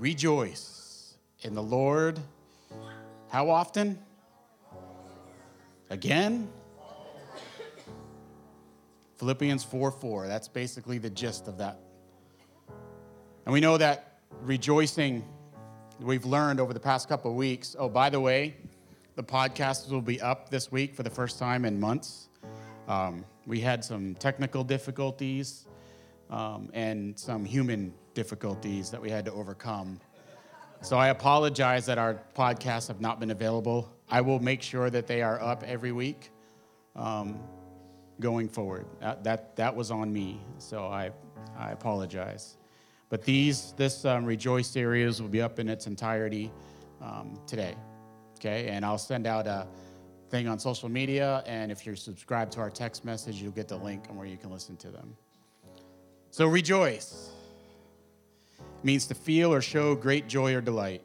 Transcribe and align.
rejoice 0.00 1.14
in 1.42 1.54
the 1.54 1.62
Lord. 1.62 2.18
How 3.28 3.50
often? 3.50 3.98
Again? 5.90 6.48
Philippians 9.18 9.62
4 9.62 9.90
4. 9.90 10.26
That's 10.26 10.48
basically 10.48 10.96
the 10.96 11.10
gist 11.10 11.46
of 11.46 11.58
that. 11.58 11.78
And 13.44 13.52
we 13.52 13.60
know 13.60 13.76
that 13.76 14.20
rejoicing, 14.40 15.22
we've 16.00 16.24
learned 16.24 16.60
over 16.60 16.72
the 16.72 16.80
past 16.80 17.06
couple 17.08 17.30
of 17.30 17.36
weeks. 17.36 17.76
Oh, 17.78 17.90
by 17.90 18.08
the 18.08 18.20
way, 18.20 18.56
the 19.16 19.22
podcast 19.22 19.90
will 19.90 20.00
be 20.00 20.18
up 20.22 20.48
this 20.48 20.72
week 20.72 20.94
for 20.94 21.02
the 21.02 21.10
first 21.10 21.38
time 21.38 21.66
in 21.66 21.78
months. 21.78 22.28
Um, 22.88 23.24
we 23.46 23.60
had 23.60 23.84
some 23.84 24.14
technical 24.14 24.64
difficulties 24.64 25.66
um, 26.30 26.70
and 26.72 27.18
some 27.18 27.44
human 27.44 27.92
difficulties 28.14 28.90
that 28.90 29.00
we 29.00 29.10
had 29.10 29.24
to 29.24 29.32
overcome. 29.32 30.00
So 30.82 30.96
I 30.96 31.08
apologize 31.08 31.84
that 31.86 31.98
our 31.98 32.20
podcasts 32.34 32.88
have 32.88 33.00
not 33.00 33.20
been 33.20 33.30
available. 33.30 33.92
I 34.08 34.22
will 34.22 34.40
make 34.40 34.62
sure 34.62 34.88
that 34.90 35.06
they 35.06 35.20
are 35.20 35.40
up 35.40 35.62
every 35.64 35.92
week 35.92 36.30
um, 36.96 37.38
going 38.18 38.48
forward. 38.48 38.86
That, 39.00 39.22
that, 39.24 39.56
that 39.56 39.76
was 39.76 39.90
on 39.90 40.12
me, 40.12 40.40
so 40.58 40.86
I, 40.86 41.10
I 41.58 41.72
apologize. 41.72 42.56
But 43.10 43.24
these, 43.24 43.74
this 43.76 44.04
um, 44.04 44.24
Rejoice 44.24 44.68
series 44.68 45.20
will 45.20 45.28
be 45.28 45.42
up 45.42 45.58
in 45.58 45.68
its 45.68 45.86
entirety 45.86 46.50
um, 47.02 47.38
today, 47.46 47.74
okay? 48.38 48.68
And 48.68 48.84
I'll 48.84 48.98
send 48.98 49.26
out 49.26 49.46
a 49.46 49.66
thing 50.30 50.48
on 50.48 50.58
social 50.58 50.88
media, 50.88 51.42
and 51.46 51.70
if 51.70 51.84
you're 51.84 51.96
subscribed 51.96 52.52
to 52.52 52.60
our 52.60 52.70
text 52.70 53.04
message, 53.04 53.42
you'll 53.42 53.52
get 53.52 53.68
the 53.68 53.76
link 53.76 54.04
on 54.08 54.16
where 54.16 54.26
you 54.26 54.38
can 54.38 54.50
listen 54.50 54.76
to 54.78 54.88
them. 54.88 55.14
So 56.30 56.46
rejoice 56.46 57.32
means 58.82 59.06
to 59.06 59.14
feel 59.14 59.52
or 59.52 59.60
show 59.60 59.94
great 59.94 60.28
joy 60.28 60.54
or 60.54 60.60
delight. 60.60 61.02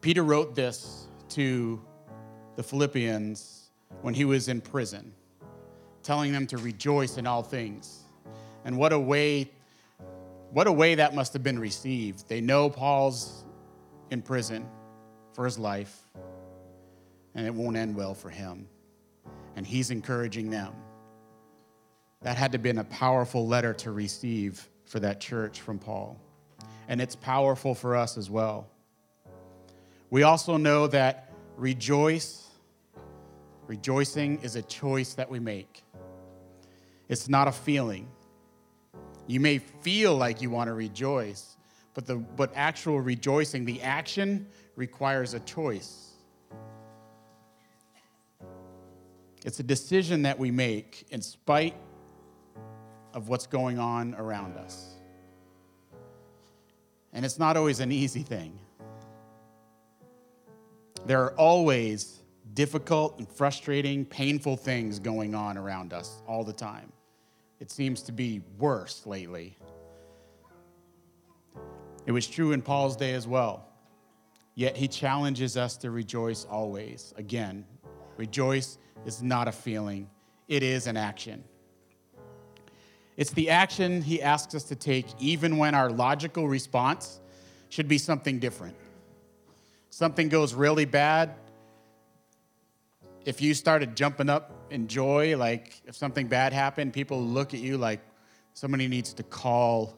Peter 0.00 0.22
wrote 0.22 0.54
this 0.54 1.08
to 1.30 1.80
the 2.56 2.62
Philippians 2.62 3.70
when 4.02 4.14
he 4.14 4.24
was 4.24 4.48
in 4.48 4.60
prison, 4.60 5.12
telling 6.02 6.32
them 6.32 6.46
to 6.46 6.58
rejoice 6.58 7.18
in 7.18 7.26
all 7.26 7.42
things. 7.42 8.04
And 8.64 8.76
what 8.76 8.92
a 8.92 8.98
way 8.98 9.50
what 10.52 10.66
a 10.66 10.72
way 10.72 10.94
that 10.94 11.14
must 11.14 11.32
have 11.32 11.42
been 11.42 11.58
received. 11.58 12.28
They 12.28 12.40
know 12.40 12.70
Paul's 12.70 13.44
in 14.10 14.22
prison 14.22 14.66
for 15.32 15.44
his 15.44 15.58
life, 15.58 16.00
and 17.34 17.46
it 17.46 17.52
won't 17.52 17.76
end 17.76 17.94
well 17.94 18.14
for 18.14 18.30
him. 18.30 18.66
And 19.56 19.66
he's 19.66 19.90
encouraging 19.90 20.48
them. 20.50 20.72
That 22.22 22.36
had 22.36 22.52
to 22.52 22.56
have 22.56 22.62
been 22.62 22.78
a 22.78 22.84
powerful 22.84 23.46
letter 23.46 23.74
to 23.74 23.90
receive 23.90 24.66
for 24.86 25.00
that 25.00 25.20
church 25.20 25.60
from 25.60 25.78
Paul. 25.78 26.18
And 26.88 27.00
it's 27.00 27.16
powerful 27.16 27.74
for 27.74 27.96
us 27.96 28.16
as 28.16 28.30
well. 28.30 28.68
We 30.08 30.22
also 30.22 30.56
know 30.56 30.86
that 30.86 31.32
rejoice, 31.56 32.46
rejoicing 33.66 34.40
is 34.42 34.56
a 34.56 34.62
choice 34.62 35.14
that 35.14 35.28
we 35.28 35.40
make. 35.40 35.82
It's 37.08 37.28
not 37.28 37.48
a 37.48 37.52
feeling. 37.52 38.08
You 39.26 39.40
may 39.40 39.58
feel 39.58 40.16
like 40.16 40.40
you 40.40 40.50
want 40.50 40.68
to 40.68 40.74
rejoice, 40.74 41.56
but 41.94 42.06
the 42.06 42.16
but 42.16 42.52
actual 42.54 43.00
rejoicing, 43.00 43.64
the 43.64 43.82
action 43.82 44.46
requires 44.76 45.34
a 45.34 45.40
choice. 45.40 46.12
It's 49.44 49.60
a 49.60 49.64
decision 49.64 50.22
that 50.22 50.38
we 50.38 50.50
make 50.50 51.06
in 51.10 51.22
spite 51.22 51.74
of 53.16 53.30
what's 53.30 53.46
going 53.46 53.78
on 53.78 54.14
around 54.16 54.58
us. 54.58 54.94
And 57.14 57.24
it's 57.24 57.38
not 57.38 57.56
always 57.56 57.80
an 57.80 57.90
easy 57.90 58.22
thing. 58.22 58.58
There 61.06 61.22
are 61.24 61.32
always 61.32 62.20
difficult 62.52 63.18
and 63.18 63.26
frustrating, 63.26 64.04
painful 64.04 64.58
things 64.58 64.98
going 64.98 65.34
on 65.34 65.56
around 65.56 65.94
us 65.94 66.20
all 66.28 66.44
the 66.44 66.52
time. 66.52 66.92
It 67.58 67.70
seems 67.70 68.02
to 68.02 68.12
be 68.12 68.42
worse 68.58 69.06
lately. 69.06 69.56
It 72.04 72.12
was 72.12 72.26
true 72.26 72.52
in 72.52 72.60
Paul's 72.60 72.96
day 72.96 73.14
as 73.14 73.26
well. 73.26 73.66
Yet 74.54 74.76
he 74.76 74.88
challenges 74.88 75.56
us 75.56 75.78
to 75.78 75.90
rejoice 75.90 76.44
always. 76.44 77.14
Again, 77.16 77.64
rejoice 78.18 78.76
is 79.06 79.22
not 79.22 79.48
a 79.48 79.52
feeling, 79.52 80.10
it 80.48 80.62
is 80.62 80.86
an 80.86 80.98
action. 80.98 81.44
It's 83.16 83.30
the 83.30 83.50
action 83.50 84.02
he 84.02 84.20
asks 84.20 84.54
us 84.54 84.64
to 84.64 84.74
take, 84.74 85.06
even 85.18 85.56
when 85.56 85.74
our 85.74 85.90
logical 85.90 86.48
response 86.48 87.20
should 87.70 87.88
be 87.88 87.98
something 87.98 88.38
different. 88.38 88.76
Something 89.90 90.28
goes 90.28 90.52
really 90.52 90.84
bad. 90.84 91.34
If 93.24 93.40
you 93.40 93.54
started 93.54 93.96
jumping 93.96 94.28
up 94.28 94.52
in 94.70 94.86
joy, 94.86 95.36
like 95.36 95.80
if 95.86 95.96
something 95.96 96.26
bad 96.26 96.52
happened, 96.52 96.92
people 96.92 97.20
look 97.22 97.54
at 97.54 97.60
you 97.60 97.78
like 97.78 98.00
somebody 98.52 98.86
needs 98.86 99.12
to 99.14 99.22
call 99.22 99.96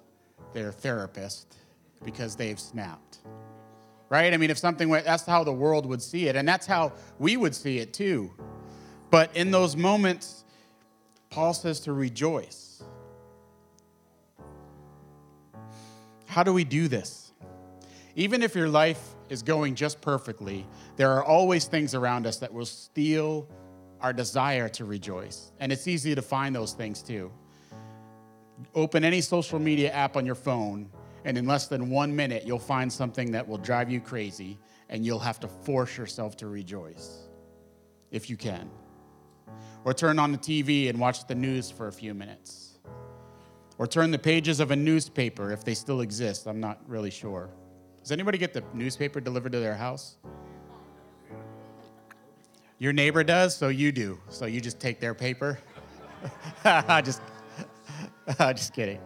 their 0.52 0.72
therapist 0.72 1.56
because 2.04 2.36
they've 2.36 2.58
snapped. 2.58 3.18
Right? 4.08 4.32
I 4.32 4.36
mean, 4.36 4.50
if 4.50 4.58
something 4.58 4.88
went, 4.88 5.04
that's 5.04 5.26
how 5.26 5.44
the 5.44 5.52
world 5.52 5.84
would 5.86 6.00
see 6.00 6.28
it, 6.28 6.36
and 6.36 6.48
that's 6.48 6.66
how 6.66 6.92
we 7.18 7.36
would 7.36 7.54
see 7.54 7.78
it 7.78 7.92
too. 7.92 8.32
But 9.10 9.34
in 9.36 9.50
those 9.50 9.76
moments, 9.76 10.44
Paul 11.28 11.52
says 11.52 11.80
to 11.80 11.92
rejoice. 11.92 12.67
How 16.28 16.42
do 16.42 16.52
we 16.52 16.62
do 16.62 16.88
this? 16.88 17.32
Even 18.14 18.42
if 18.42 18.54
your 18.54 18.68
life 18.68 19.02
is 19.30 19.42
going 19.42 19.74
just 19.74 20.02
perfectly, 20.02 20.66
there 20.96 21.10
are 21.12 21.24
always 21.24 21.64
things 21.64 21.94
around 21.94 22.26
us 22.26 22.36
that 22.38 22.52
will 22.52 22.66
steal 22.66 23.48
our 24.02 24.12
desire 24.12 24.68
to 24.68 24.84
rejoice. 24.84 25.52
And 25.58 25.72
it's 25.72 25.88
easy 25.88 26.14
to 26.14 26.20
find 26.20 26.54
those 26.54 26.74
things 26.74 27.02
too. 27.02 27.32
Open 28.74 29.04
any 29.04 29.22
social 29.22 29.58
media 29.58 29.90
app 29.90 30.16
on 30.18 30.26
your 30.26 30.34
phone, 30.34 30.90
and 31.24 31.38
in 31.38 31.46
less 31.46 31.66
than 31.66 31.88
one 31.88 32.14
minute, 32.14 32.44
you'll 32.46 32.58
find 32.58 32.92
something 32.92 33.32
that 33.32 33.48
will 33.48 33.58
drive 33.58 33.90
you 33.90 34.00
crazy, 34.00 34.58
and 34.90 35.06
you'll 35.06 35.18
have 35.18 35.40
to 35.40 35.48
force 35.48 35.96
yourself 35.96 36.36
to 36.36 36.46
rejoice 36.46 37.28
if 38.10 38.28
you 38.28 38.36
can. 38.36 38.68
Or 39.84 39.94
turn 39.94 40.18
on 40.18 40.32
the 40.32 40.38
TV 40.38 40.90
and 40.90 41.00
watch 41.00 41.26
the 41.26 41.34
news 41.34 41.70
for 41.70 41.88
a 41.88 41.92
few 41.92 42.12
minutes 42.12 42.67
or 43.78 43.86
turn 43.86 44.10
the 44.10 44.18
pages 44.18 44.60
of 44.60 44.72
a 44.72 44.76
newspaper 44.76 45.52
if 45.52 45.64
they 45.64 45.74
still 45.74 46.00
exist. 46.00 46.46
I'm 46.46 46.60
not 46.60 46.80
really 46.86 47.10
sure. 47.10 47.48
Does 48.02 48.12
anybody 48.12 48.36
get 48.36 48.52
the 48.52 48.64
newspaper 48.74 49.20
delivered 49.20 49.52
to 49.52 49.60
their 49.60 49.76
house? 49.76 50.16
Your 52.78 52.92
neighbor 52.92 53.24
does, 53.24 53.56
so 53.56 53.68
you 53.68 53.90
do. 53.92 54.18
So 54.28 54.46
you 54.46 54.60
just 54.60 54.78
take 54.78 55.00
their 55.00 55.14
paper. 55.14 55.58
just, 57.04 57.22
just 58.38 58.72
kidding. 58.72 59.00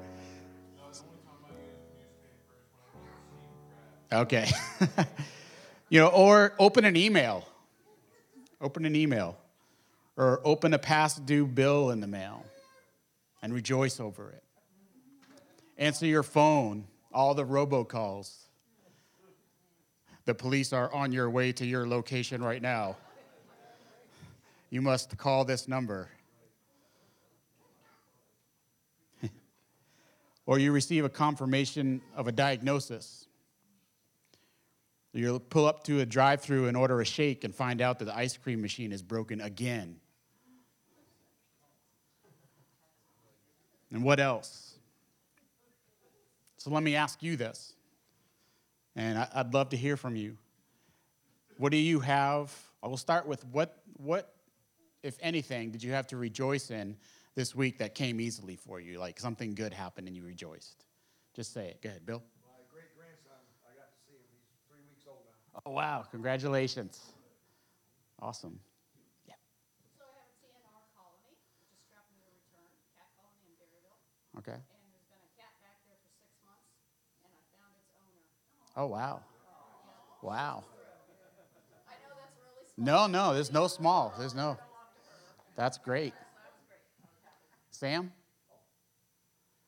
Okay. 4.12 4.50
you 5.88 6.00
know, 6.00 6.09
or 6.09 6.55
open 6.59 6.84
an 6.84 6.97
email. 6.97 7.47
Open 8.61 8.84
an 8.84 8.94
email. 8.94 9.38
Or 10.16 10.41
open 10.44 10.75
a 10.75 10.78
past 10.78 11.25
due 11.25 11.47
bill 11.47 11.91
in 11.91 12.00
the 12.00 12.06
mail 12.06 12.44
and 13.43 13.55
rejoice 13.55 13.99
over 13.99 14.31
it. 14.31 14.43
Answer 15.78 16.06
your 16.06 16.22
phone, 16.22 16.87
all 17.12 17.34
the 17.34 17.44
robocalls. 17.44 18.47
The 20.25 20.34
police 20.34 20.72
are 20.72 20.93
on 20.93 21.12
your 21.12 21.28
way 21.31 21.53
to 21.53 21.66
your 21.66 21.87
location 21.87 22.43
right 22.43 22.62
now. 22.62 22.97
You 24.71 24.81
must 24.81 25.16
call 25.19 25.44
this 25.44 25.69
number. 25.69 26.09
or 30.47 30.58
you 30.58 30.73
receive 30.73 31.05
a 31.05 31.08
confirmation 31.08 32.00
of 32.14 32.29
a 32.29 32.32
diagnosis. 32.32 33.26
You'll 35.12 35.41
pull 35.41 35.67
up 35.67 35.85
to 35.85 36.00
a 36.00 36.06
drive 36.06 36.41
through 36.41 36.69
and 36.69 36.76
order 36.76 37.00
a 37.00 37.05
shake 37.05 37.44
and 37.44 37.55
find 37.55 37.82
out 37.82 37.99
that 37.99 38.06
the 38.06 38.17
ice 38.17 38.37
cream 38.37 38.62
machine 38.62 38.93
is 38.93 39.02
broken 39.02 39.43
again. 39.43 39.97
And 43.91 44.02
what 44.02 44.20
else? 44.20 44.72
So 46.62 46.70
let 46.70 46.85
me 46.85 46.94
ask 46.94 47.25
you 47.25 47.35
this, 47.35 47.73
and 48.94 49.19
I'd 49.19 49.53
love 49.53 49.70
to 49.70 49.76
hear 49.76 49.97
from 49.97 50.14
you. 50.14 50.38
What 51.59 51.73
do 51.73 51.76
you 51.76 51.99
have? 51.99 52.56
I 52.85 52.87
will 52.87 52.97
start 52.97 53.26
with 53.26 53.44
what, 53.47 53.82
what, 53.97 54.37
if 55.03 55.19
anything, 55.20 55.73
did 55.73 55.82
you 55.82 55.91
have 55.91 56.06
to 56.06 56.17
rejoice 56.17 56.70
in 56.70 56.97
this 57.35 57.53
week 57.53 57.79
that 57.79 57.97
came 57.97 58.20
easily 58.20 58.55
for 58.55 58.79
you? 58.79 59.00
Like 59.00 59.19
something 59.19 59.56
good 59.56 59.75
happened 59.75 60.06
and 60.06 60.17
you 60.17 60.23
rejoiced. 60.23 60.85
Just 61.35 61.53
say 61.53 61.67
it. 61.67 61.82
Go 61.82 61.88
ahead, 61.88 62.06
Bill. 62.06 62.23
My 62.47 62.62
great 62.70 62.94
grandson, 62.94 63.43
I 63.67 63.75
got 63.75 63.91
to 63.91 63.99
see 64.06 64.14
him. 64.14 64.23
He's 64.31 64.62
three 64.70 64.87
weeks 64.87 65.03
old 65.11 65.19
now. 65.26 65.62
Oh, 65.67 65.75
wow. 65.75 66.05
Congratulations. 66.12 67.00
Awesome. 68.20 68.61
So 69.99 70.06
I 70.06 70.14
have 70.14 70.31
a 70.31 70.35
TNR 70.38 70.82
colony, 70.94 71.35
which 71.59 71.75
is 71.75 71.82
trapped 71.91 72.14
in 72.14 72.23
the 72.23 72.31
return, 72.31 72.70
cat 72.94 73.11
colony 73.19 73.50
in 73.50 73.59
Berryville. 73.59 73.99
Okay. 74.38 74.62
And 74.62 74.91
there's 74.94 75.11
been 75.11 75.23
a 75.26 75.35
cat 75.35 75.59
back 75.59 75.82
there 75.87 75.99
for 75.99 76.11
six 76.23 76.31
months, 76.47 76.70
and 77.26 77.35
Oh, 78.77 78.87
wow. 78.87 79.21
Wow. 80.23 80.65
I 81.87 81.93
know 82.01 82.15
that's 82.17 82.37
really 82.41 82.67
small. 82.75 82.85
No, 82.87 83.07
no, 83.07 83.35
there's 83.35 83.53
no 83.53 83.67
small. 83.67 84.15
There's 84.19 84.35
no. 84.35 84.57
That's 85.57 85.77
great. 85.79 86.15
Sam? 87.71 88.13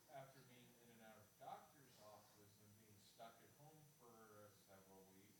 After 0.08 0.40
being 0.48 0.72
in 0.88 0.96
and 0.96 1.04
out 1.04 1.20
of 1.20 1.28
doctor's 1.36 1.92
office 2.00 2.48
and 2.48 2.72
being 2.80 2.96
stuck 3.12 3.34
at 3.44 3.52
home 3.60 3.82
for 4.00 4.08
uh, 4.08 4.48
several 4.72 5.04
weeks, 5.12 5.36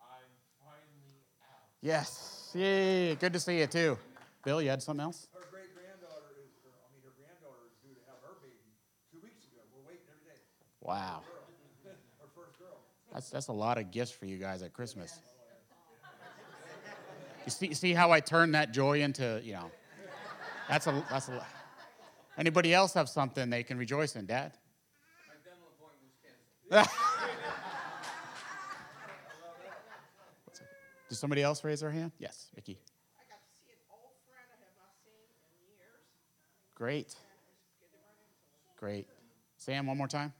I'm 0.00 0.30
finally 0.56 1.20
out. 1.44 1.68
Yes. 1.82 2.50
Yay. 2.54 3.14
Good 3.16 3.34
to 3.34 3.40
see 3.40 3.58
you, 3.60 3.66
too. 3.66 3.98
Bill, 4.44 4.62
you 4.62 4.70
had 4.70 4.80
something 4.82 5.04
else? 5.04 5.28
Her 5.36 5.44
great 5.52 5.68
granddaughter 5.76 6.32
is, 6.40 6.48
I 6.64 6.88
mean, 6.96 7.04
her 7.04 7.12
granddaughter 7.12 7.68
is 7.68 7.76
due 7.84 7.92
to 7.92 8.02
have 8.08 8.24
her 8.24 8.40
baby 8.40 8.72
two 9.12 9.20
weeks 9.20 9.44
ago. 9.52 9.60
We're 9.68 9.84
waiting 9.84 10.08
every 10.08 10.24
day. 10.32 10.40
Wow. 10.80 11.20
Girl, 11.28 11.44
her 12.24 12.30
first 12.32 12.56
girl. 12.56 12.80
That's, 13.12 13.30
that's 13.30 13.48
a 13.48 13.52
lot 13.52 13.78
of 13.78 13.90
gifts 13.90 14.10
for 14.12 14.26
you 14.26 14.36
guys 14.38 14.62
at 14.62 14.72
Christmas. 14.72 15.20
You 17.44 17.50
see, 17.50 17.74
see 17.74 17.92
how 17.92 18.12
I 18.12 18.20
turned 18.20 18.54
that 18.54 18.72
joy 18.72 19.02
into, 19.02 19.40
you 19.42 19.54
know, 19.54 19.70
that's 20.68 20.86
a, 20.86 21.04
that's 21.10 21.28
a, 21.28 21.44
anybody 22.38 22.72
else 22.74 22.94
have 22.94 23.08
something 23.08 23.50
they 23.50 23.62
can 23.62 23.78
rejoice 23.78 24.14
in, 24.14 24.26
Dad? 24.26 24.52
My 25.26 25.34
dental 25.44 25.68
appointment 25.76 26.12
was 26.70 26.86
canceled. 26.86 27.00
Did 31.10 31.16
somebody 31.16 31.42
else 31.42 31.64
raise 31.64 31.80
their 31.80 31.90
hand? 31.90 32.12
Yes, 32.20 32.50
Vicky. 32.54 32.78
I 33.18 33.26
got 33.26 33.42
to 33.42 33.50
see 33.58 33.66
an 33.74 33.82
old 33.90 34.14
friend 34.30 34.46
I 34.46 34.62
have 34.62 34.78
not 34.78 34.94
seen 35.02 35.26
in 35.42 35.58
years. 35.74 36.06
Great. 36.76 37.16
Great. 38.78 39.08
Sam, 39.58 39.88
one 39.90 39.98
more 39.98 40.06
time. 40.06 40.32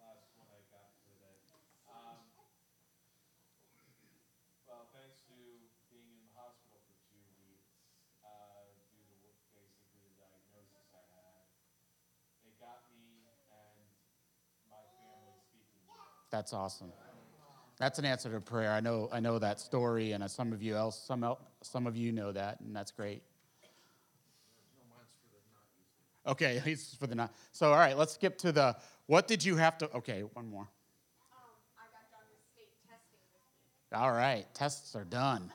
last 0.00 0.32
one 0.32 0.48
I 0.48 0.64
got 0.72 0.96
today. 1.04 1.44
Um, 1.92 2.24
well, 4.64 4.88
thanks 4.96 5.20
to 5.28 5.36
being 5.92 6.08
in 6.08 6.24
the 6.24 6.32
hospital 6.40 6.80
for 6.88 6.96
two 7.12 7.20
weeks, 7.36 7.68
uh, 8.24 8.72
due 8.96 9.04
to 9.12 9.14
what 9.28 9.36
basically 9.52 10.00
the 10.08 10.16
diagnosis 10.16 10.88
I 10.96 11.04
had, 11.20 11.52
it 12.48 12.56
got 12.56 12.88
me 12.96 13.28
and 13.28 13.84
my 14.72 14.80
family 14.88 15.36
speaking. 15.52 15.84
That's 16.32 16.54
awesome. 16.54 16.90
That's 17.78 17.98
an 17.98 18.06
answer 18.06 18.30
to 18.32 18.40
prayer. 18.40 18.72
I 18.72 18.80
know, 18.80 19.10
I 19.12 19.20
know 19.20 19.38
that 19.38 19.60
story, 19.60 20.12
and 20.12 20.28
some 20.30 20.52
of 20.54 20.62
you 20.62 20.74
else, 20.74 20.98
some, 20.98 21.22
el- 21.22 21.40
some 21.60 21.86
of 21.86 21.94
you 21.94 22.10
know 22.10 22.32
that, 22.32 22.58
and 22.60 22.74
that's 22.74 22.90
great. 22.90 23.22
Okay, 26.26 26.62
he's 26.64 26.96
for 26.98 27.06
the 27.06 27.14
not. 27.14 27.34
So, 27.52 27.70
all 27.70 27.78
right, 27.78 27.96
let's 27.96 28.14
skip 28.14 28.38
to 28.38 28.50
the. 28.50 28.76
What 29.06 29.28
did 29.28 29.44
you 29.44 29.56
have 29.56 29.76
to? 29.78 29.94
Okay, 29.96 30.22
one 30.22 30.48
more. 30.48 30.62
Um, 30.62 30.68
I 31.76 31.82
got 31.90 32.10
done 32.10 32.26
with 32.30 32.40
state 32.54 32.70
testing 32.88 33.18
this 33.34 33.90
week. 33.90 34.00
All 34.00 34.12
right, 34.12 34.46
tests 34.54 34.96
are 34.96 35.04
done. 35.04 35.52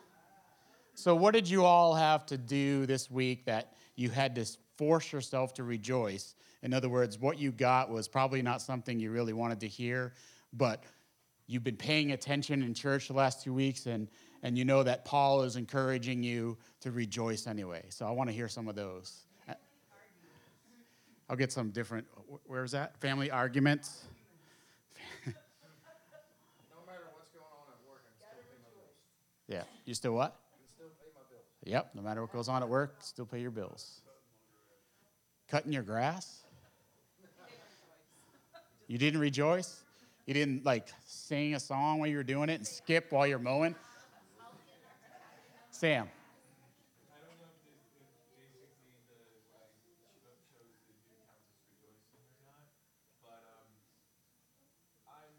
So, 0.93 1.15
what 1.15 1.33
did 1.33 1.49
you 1.49 1.65
all 1.65 1.95
have 1.95 2.25
to 2.27 2.37
do 2.37 2.85
this 2.85 3.09
week 3.09 3.45
that 3.45 3.73
you 3.95 4.11
had 4.11 4.35
to 4.35 4.45
force 4.77 5.11
yourself 5.11 5.55
to 5.55 5.63
rejoice? 5.63 6.35
In 6.61 6.73
other 6.73 6.89
words, 6.89 7.17
what 7.17 7.39
you 7.39 7.51
got 7.51 7.89
was 7.89 8.07
probably 8.07 8.41
not 8.41 8.61
something 8.61 8.99
you 8.99 9.11
really 9.11 9.33
wanted 9.33 9.59
to 9.61 9.67
hear, 9.67 10.13
but 10.53 10.83
you've 11.47 11.63
been 11.63 11.77
paying 11.77 12.11
attention 12.11 12.61
in 12.63 12.73
church 12.73 13.07
the 13.07 13.13
last 13.13 13.43
two 13.43 13.53
weeks, 13.53 13.85
and, 13.85 14.07
and 14.43 14.57
you 14.57 14.65
know 14.65 14.83
that 14.83 15.05
Paul 15.05 15.43
is 15.43 15.55
encouraging 15.55 16.23
you 16.23 16.57
to 16.81 16.91
rejoice 16.91 17.47
anyway. 17.47 17.83
So, 17.89 18.05
I 18.05 18.11
want 18.11 18.29
to 18.29 18.35
hear 18.35 18.47
some 18.47 18.67
of 18.67 18.75
those. 18.75 19.23
I'll 21.29 21.35
get 21.35 21.51
some 21.51 21.71
different. 21.71 22.07
wh- 22.31 22.49
Where's 22.49 22.71
that? 22.71 22.97
Family 23.01 23.29
arguments. 23.29 24.05
No 25.25 25.33
matter 26.85 27.03
what's 27.13 27.29
going 27.33 27.43
on 27.51 27.67
at 27.73 27.89
work, 27.89 28.03
I 28.07 28.13
still 28.15 28.29
pay 28.31 28.55
my 28.63 28.69
bills. 28.73 28.95
Yeah. 29.49 29.63
You 29.85 29.93
still 29.93 30.13
what? 30.13 30.39
Still. 30.73 30.87
Yep, 31.65 31.89
no 31.95 32.01
matter 32.01 32.21
what 32.21 32.31
goes 32.31 32.47
on 32.47 32.63
at 32.63 32.69
work, 32.69 32.95
still 33.01 33.25
pay 33.25 33.41
your 33.41 33.51
bills. 33.51 33.99
Cutting 35.49 35.73
your 35.73 35.83
grass? 35.83 36.43
You 38.87 38.97
didn't 38.97 39.19
rejoice? 39.19 39.81
You 40.27 40.33
didn't 40.33 40.65
like 40.65 40.91
sing 41.07 41.55
a 41.55 41.59
song 41.59 41.99
while 41.99 42.09
you 42.09 42.17
were 42.17 42.27
doing 42.27 42.49
it 42.49 42.59
and 42.59 42.67
skip 42.67 43.13
while 43.15 43.25
you're 43.25 43.39
mowing? 43.39 43.75
Sam. 45.71 46.11
I 47.07 47.15
don't 47.23 47.39
know 47.39 47.47
if 47.47 47.63
this, 47.63 47.79
if 47.95 48.11
basically 48.35 48.91
the, 49.07 49.23
I 49.55 49.71
cho- 50.19 50.43
chose 50.51 50.75
the 50.83 50.99
do 50.99 51.15
counts 51.23 51.47
as 51.47 51.63
rejoicing 51.79 52.27
or 52.27 52.35
not, 52.43 52.67
but, 53.23 53.39
um, 53.55 53.71
I'm 55.07 55.31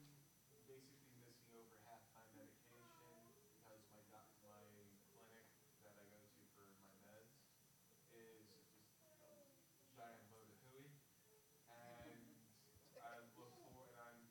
basically 0.64 1.20
missing 1.20 1.52
over 1.52 1.76
half 1.84 2.08
my 2.16 2.24
medication 2.32 3.28
because 3.36 3.84
my 3.92 4.00
doc, 4.08 4.24
my 4.40 4.72
clinic 5.12 5.52
that 5.84 6.00
I 6.00 6.04
go 6.08 6.16
to 6.16 6.40
for 6.56 6.64
my 6.80 6.96
meds 7.12 7.36
is 8.08 8.40
just 8.48 8.88
a 9.04 9.52
giant 9.92 10.24
load 10.32 10.48
of 10.48 10.56
hooey. 10.72 10.88
And 11.68 12.24
I 13.04 13.20
look 13.36 13.52
for, 13.68 13.90
and 13.90 14.00
I'm 14.00 14.22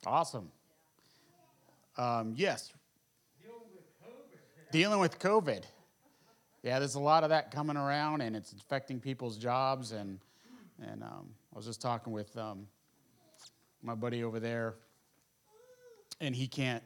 Awesome. 0.05 0.51
Um, 1.97 2.33
yes, 2.35 2.73
Dealing 3.41 3.59
with 3.73 3.83
COVID. 4.01 4.71
dealing 4.71 4.99
with 4.99 5.19
COVID. 5.19 5.63
Yeah, 6.63 6.79
there's 6.79 6.95
a 6.95 6.99
lot 6.99 7.23
of 7.23 7.29
that 7.29 7.51
coming 7.51 7.77
around, 7.77 8.21
and 8.21 8.35
it's 8.35 8.53
affecting 8.53 8.99
people's 8.99 9.37
jobs. 9.37 9.91
And 9.91 10.19
and 10.81 11.03
um, 11.03 11.29
I 11.53 11.57
was 11.57 11.65
just 11.65 11.81
talking 11.81 12.13
with 12.13 12.35
um, 12.37 12.65
my 13.83 13.93
buddy 13.93 14.23
over 14.23 14.39
there, 14.39 14.75
and 16.19 16.35
he 16.35 16.47
can't. 16.47 16.83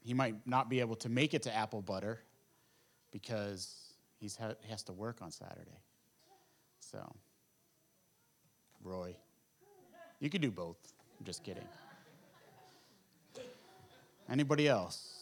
He 0.00 0.12
might 0.14 0.34
not 0.46 0.68
be 0.68 0.80
able 0.80 0.96
to 0.96 1.08
make 1.08 1.32
it 1.34 1.42
to 1.42 1.54
Apple 1.54 1.80
Butter 1.82 2.20
because 3.12 3.94
he's 4.18 4.36
ha- 4.36 4.54
he 4.62 4.70
has 4.70 4.82
to 4.84 4.92
work 4.92 5.22
on 5.22 5.30
Saturday. 5.30 5.82
So, 6.80 6.98
Roy, 8.82 9.16
you 10.20 10.30
could 10.30 10.40
do 10.40 10.50
both. 10.50 10.76
I'm 11.18 11.24
just 11.26 11.42
kidding. 11.42 11.66
Anybody 14.30 14.68
else? 14.68 15.14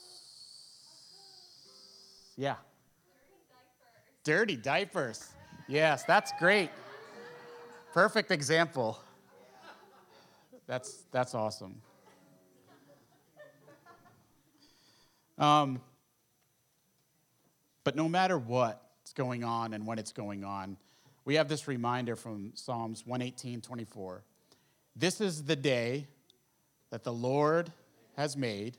Yeah. 2.37 2.57
Dirty 4.25 4.57
diapers. 4.57 5.29
Yes, 5.69 6.05
that's 6.05 6.33
great. 6.39 6.71
Perfect 7.93 8.31
example. 8.31 8.99
That's 10.67 11.05
that's 11.13 11.35
awesome. 11.35 11.81
Um, 15.39 15.81
but 17.87 17.95
no 17.95 18.09
matter 18.09 18.37
what's 18.37 19.13
going 19.15 19.45
on 19.45 19.73
and 19.73 19.87
when 19.87 19.97
it's 19.97 20.11
going 20.11 20.43
on, 20.43 20.77
we 21.25 21.37
have 21.37 21.47
this 21.47 21.69
reminder 21.69 22.17
from 22.17 22.51
Psalms 22.55 23.07
118, 23.07 23.61
24. 23.61 24.25
This 24.97 25.21
is 25.21 25.45
the 25.45 25.55
day 25.55 26.09
that 26.91 27.05
the 27.05 27.13
Lord 27.13 27.71
has 28.17 28.37
made. 28.37 28.77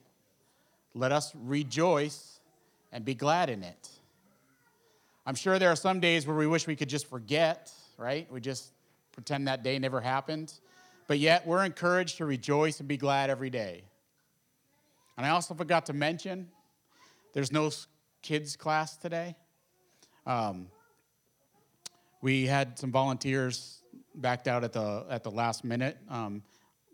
Let 0.94 1.14
us 1.14 1.32
rejoice 1.42 2.42
and 2.92 3.06
be 3.06 3.16
glad 3.16 3.50
in 3.50 3.64
it. 3.64 3.90
I'm 5.26 5.36
sure 5.36 5.58
there 5.58 5.72
are 5.72 5.78
some 5.78 6.02
days 6.02 6.28
where 6.28 6.36
we 6.36 6.46
wish 6.46 6.68
we 6.68 6.76
could 6.76 6.90
just 6.90 7.08
forget, 7.08 7.72
right? 7.98 8.30
We 8.30 8.42
just 8.42 8.74
pretend 9.14 9.48
that 9.48 9.64
day 9.64 9.80
never 9.80 10.02
happened. 10.02 10.52
But 11.08 11.20
yet, 11.20 11.48
we're 11.48 11.64
encouraged 11.64 12.18
to 12.18 12.26
rejoice 12.26 12.82
and 12.82 12.90
be 12.90 12.98
glad 12.98 13.30
every 13.30 13.52
day. 13.52 13.84
And 15.16 15.26
I 15.26 15.30
also 15.30 15.54
forgot 15.54 15.86
to 15.86 15.94
mention 15.94 16.50
there's 17.32 17.54
no 17.54 17.70
kids 18.22 18.56
class 18.56 18.98
today. 18.98 19.36
Um, 20.26 20.68
we 22.22 22.46
had 22.46 22.78
some 22.78 22.92
volunteers 22.92 23.82
backed 24.16 24.48
out 24.48 24.64
at 24.64 24.74
the, 24.74 25.06
at 25.10 25.24
the 25.24 25.32
last 25.32 25.64
minute. 25.64 25.98
Um, 26.10 26.44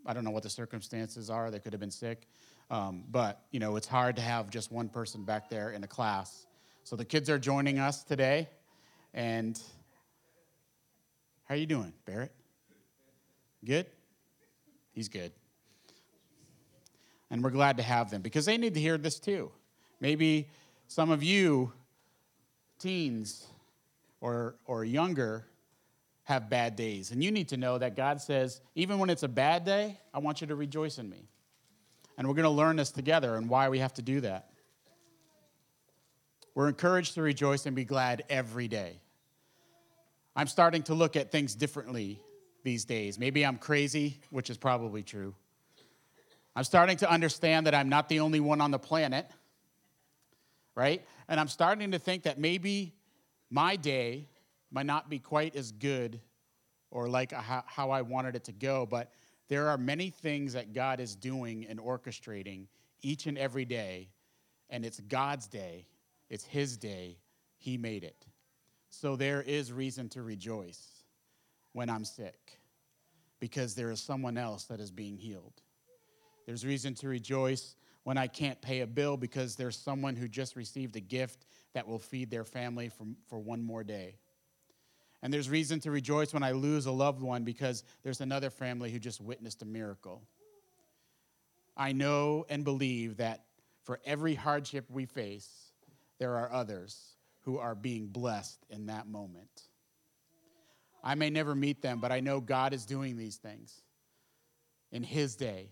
I 0.06 0.12
don't 0.12 0.24
know 0.24 0.30
what 0.30 0.42
the 0.42 0.50
circumstances 0.50 1.30
are, 1.30 1.50
they 1.50 1.58
could 1.58 1.72
have 1.72 1.80
been 1.80 1.90
sick. 1.90 2.28
Um, 2.70 3.04
but, 3.10 3.42
you 3.50 3.60
know, 3.60 3.76
it's 3.76 3.86
hard 3.86 4.16
to 4.16 4.22
have 4.22 4.50
just 4.50 4.72
one 4.72 4.88
person 4.88 5.24
back 5.24 5.48
there 5.50 5.70
in 5.70 5.84
a 5.84 5.86
class. 5.86 6.46
So 6.82 6.96
the 6.96 7.04
kids 7.04 7.28
are 7.30 7.38
joining 7.38 7.78
us 7.78 8.04
today. 8.04 8.48
And 9.12 9.60
how 11.44 11.54
are 11.54 11.58
you 11.58 11.66
doing, 11.66 11.92
Barrett? 12.04 12.32
Good? 13.64 13.86
He's 14.92 15.08
good. 15.08 15.32
And 17.30 17.42
we're 17.42 17.50
glad 17.50 17.78
to 17.78 17.82
have 17.82 18.10
them 18.10 18.22
because 18.22 18.46
they 18.46 18.56
need 18.56 18.74
to 18.74 18.80
hear 18.80 18.96
this 18.98 19.18
too. 19.18 19.50
Maybe 20.00 20.48
Some 20.88 21.10
of 21.10 21.22
you, 21.22 21.72
teens 22.78 23.46
or, 24.20 24.56
or 24.64 24.84
younger, 24.84 25.46
have 26.24 26.48
bad 26.48 26.76
days. 26.76 27.10
And 27.10 27.22
you 27.22 27.30
need 27.30 27.48
to 27.48 27.56
know 27.56 27.78
that 27.78 27.96
God 27.96 28.20
says, 28.20 28.60
even 28.74 28.98
when 28.98 29.10
it's 29.10 29.22
a 29.22 29.28
bad 29.28 29.64
day, 29.64 29.98
I 30.12 30.18
want 30.18 30.40
you 30.40 30.46
to 30.48 30.54
rejoice 30.54 30.98
in 30.98 31.08
me. 31.08 31.28
And 32.16 32.26
we're 32.26 32.34
going 32.34 32.44
to 32.44 32.50
learn 32.50 32.76
this 32.76 32.90
together 32.90 33.36
and 33.36 33.48
why 33.48 33.68
we 33.68 33.80
have 33.80 33.92
to 33.94 34.02
do 34.02 34.20
that. 34.22 34.50
We're 36.54 36.68
encouraged 36.68 37.14
to 37.14 37.22
rejoice 37.22 37.66
and 37.66 37.74
be 37.74 37.84
glad 37.84 38.24
every 38.30 38.68
day. 38.68 39.00
I'm 40.36 40.46
starting 40.46 40.82
to 40.84 40.94
look 40.94 41.16
at 41.16 41.30
things 41.30 41.54
differently 41.54 42.20
these 42.62 42.84
days. 42.84 43.18
Maybe 43.18 43.44
I'm 43.44 43.58
crazy, 43.58 44.20
which 44.30 44.50
is 44.50 44.56
probably 44.56 45.02
true. 45.02 45.34
I'm 46.56 46.64
starting 46.64 46.96
to 46.98 47.10
understand 47.10 47.66
that 47.66 47.74
I'm 47.74 47.88
not 47.88 48.08
the 48.08 48.20
only 48.20 48.40
one 48.40 48.60
on 48.60 48.70
the 48.70 48.78
planet, 48.78 49.28
right? 50.74 51.04
And 51.28 51.38
I'm 51.38 51.48
starting 51.48 51.92
to 51.92 51.98
think 51.98 52.24
that 52.24 52.38
maybe 52.38 52.94
my 53.50 53.76
day 53.76 54.28
might 54.70 54.86
not 54.86 55.08
be 55.08 55.18
quite 55.18 55.56
as 55.56 55.72
good 55.72 56.20
or 56.90 57.08
like 57.08 57.32
how 57.32 57.90
I 57.90 58.02
wanted 58.02 58.36
it 58.36 58.44
to 58.44 58.52
go, 58.52 58.86
but 58.86 59.10
there 59.48 59.68
are 59.68 59.76
many 59.76 60.10
things 60.10 60.54
that 60.54 60.72
God 60.72 61.00
is 61.00 61.14
doing 61.14 61.66
and 61.68 61.78
orchestrating 61.78 62.66
each 63.02 63.26
and 63.26 63.36
every 63.36 63.64
day, 63.64 64.08
and 64.70 64.84
it's 64.84 65.00
God's 65.00 65.46
day, 65.46 65.86
it's 66.30 66.44
His 66.44 66.76
day, 66.76 67.18
He 67.58 67.76
made 67.76 68.04
it. 68.04 68.26
So 68.90 69.16
there 69.16 69.42
is 69.42 69.72
reason 69.72 70.08
to 70.10 70.22
rejoice 70.22 71.04
when 71.72 71.90
I'm 71.90 72.04
sick 72.04 72.60
because 73.40 73.74
there 73.74 73.90
is 73.90 74.00
someone 74.00 74.38
else 74.38 74.64
that 74.64 74.80
is 74.80 74.90
being 74.90 75.18
healed. 75.18 75.60
There's 76.46 76.64
reason 76.64 76.94
to 76.96 77.08
rejoice 77.08 77.74
when 78.04 78.16
I 78.16 78.26
can't 78.26 78.60
pay 78.60 78.80
a 78.80 78.86
bill 78.86 79.16
because 79.16 79.56
there's 79.56 79.76
someone 79.76 80.14
who 80.14 80.28
just 80.28 80.56
received 80.56 80.94
a 80.96 81.00
gift 81.00 81.46
that 81.72 81.88
will 81.88 81.98
feed 81.98 82.30
their 82.30 82.44
family 82.44 82.88
for, 82.88 83.06
for 83.28 83.38
one 83.38 83.62
more 83.62 83.82
day. 83.82 84.16
And 85.22 85.32
there's 85.32 85.48
reason 85.48 85.80
to 85.80 85.90
rejoice 85.90 86.34
when 86.34 86.42
I 86.42 86.52
lose 86.52 86.84
a 86.84 86.92
loved 86.92 87.22
one 87.22 87.44
because 87.44 87.82
there's 88.02 88.20
another 88.20 88.50
family 88.50 88.90
who 88.90 88.98
just 88.98 89.20
witnessed 89.22 89.62
a 89.62 89.64
miracle. 89.64 90.22
I 91.76 91.92
know 91.92 92.44
and 92.48 92.62
believe 92.62 93.16
that 93.16 93.44
for 93.84 94.00
every 94.04 94.34
hardship 94.34 94.90
we 94.90 95.06
face, 95.06 95.48
there 96.18 96.36
are 96.36 96.52
others 96.52 97.16
who 97.42 97.58
are 97.58 97.74
being 97.74 98.08
blessed 98.08 98.64
in 98.68 98.86
that 98.86 99.08
moment. 99.08 99.62
I 101.02 101.14
may 101.14 101.30
never 101.30 101.54
meet 101.54 101.82
them, 101.82 102.00
but 102.00 102.12
I 102.12 102.20
know 102.20 102.40
God 102.40 102.72
is 102.72 102.86
doing 102.86 103.16
these 103.16 103.36
things 103.36 103.82
in 104.92 105.02
His 105.02 105.36
day. 105.36 105.70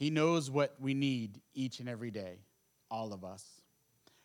He 0.00 0.08
knows 0.08 0.50
what 0.50 0.74
we 0.80 0.94
need 0.94 1.42
each 1.52 1.78
and 1.78 1.86
every 1.86 2.10
day, 2.10 2.38
all 2.90 3.12
of 3.12 3.22
us. 3.22 3.44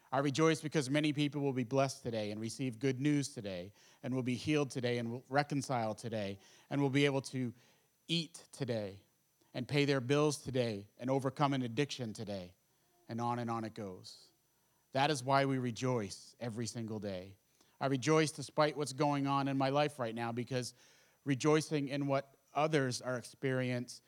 I 0.10 0.20
rejoice 0.20 0.62
because 0.62 0.90
many 0.90 1.12
people 1.12 1.42
will 1.42 1.52
be 1.52 1.66
blessed 1.66 2.02
today 2.02 2.32
and 2.32 2.40
receive 2.40 2.80
good 2.80 3.02
news 3.02 3.28
today 3.28 3.74
and 4.02 4.16
will 4.16 4.24
be 4.24 4.36
healed 4.36 4.72
today 4.72 5.00
and 5.00 5.12
will 5.12 5.26
reconcile 5.28 5.94
today 5.94 6.40
and 6.70 6.80
will 6.80 6.90
be 6.90 7.04
able 7.04 7.20
to 7.24 7.52
eat 8.08 8.40
today 8.58 9.02
and 9.54 9.68
pay 9.68 9.84
their 9.84 10.00
bills 10.00 10.38
today 10.38 10.86
and 10.98 11.10
overcome 11.10 11.52
an 11.52 11.64
addiction 11.64 12.14
today. 12.14 12.54
And 13.10 13.20
on 13.20 13.40
and 13.40 13.52
on 13.52 13.66
it 13.66 13.74
goes. 13.74 14.16
That 14.94 15.12
is 15.12 15.26
why 15.26 15.44
we 15.44 15.58
rejoice 15.58 16.38
every 16.40 16.68
single 16.68 17.00
day. 17.00 17.34
I 17.82 17.88
rejoice 17.88 18.32
despite 18.32 18.78
what's 18.78 18.94
going 18.94 19.28
on 19.28 19.50
in 19.50 19.58
my 19.58 19.68
life 19.68 20.00
right 20.00 20.16
now 20.16 20.32
because 20.32 20.74
rejoicing 21.26 21.90
in 21.90 22.08
what 22.08 22.30
others 22.54 23.02
are 23.02 23.18
experience, 23.18 24.00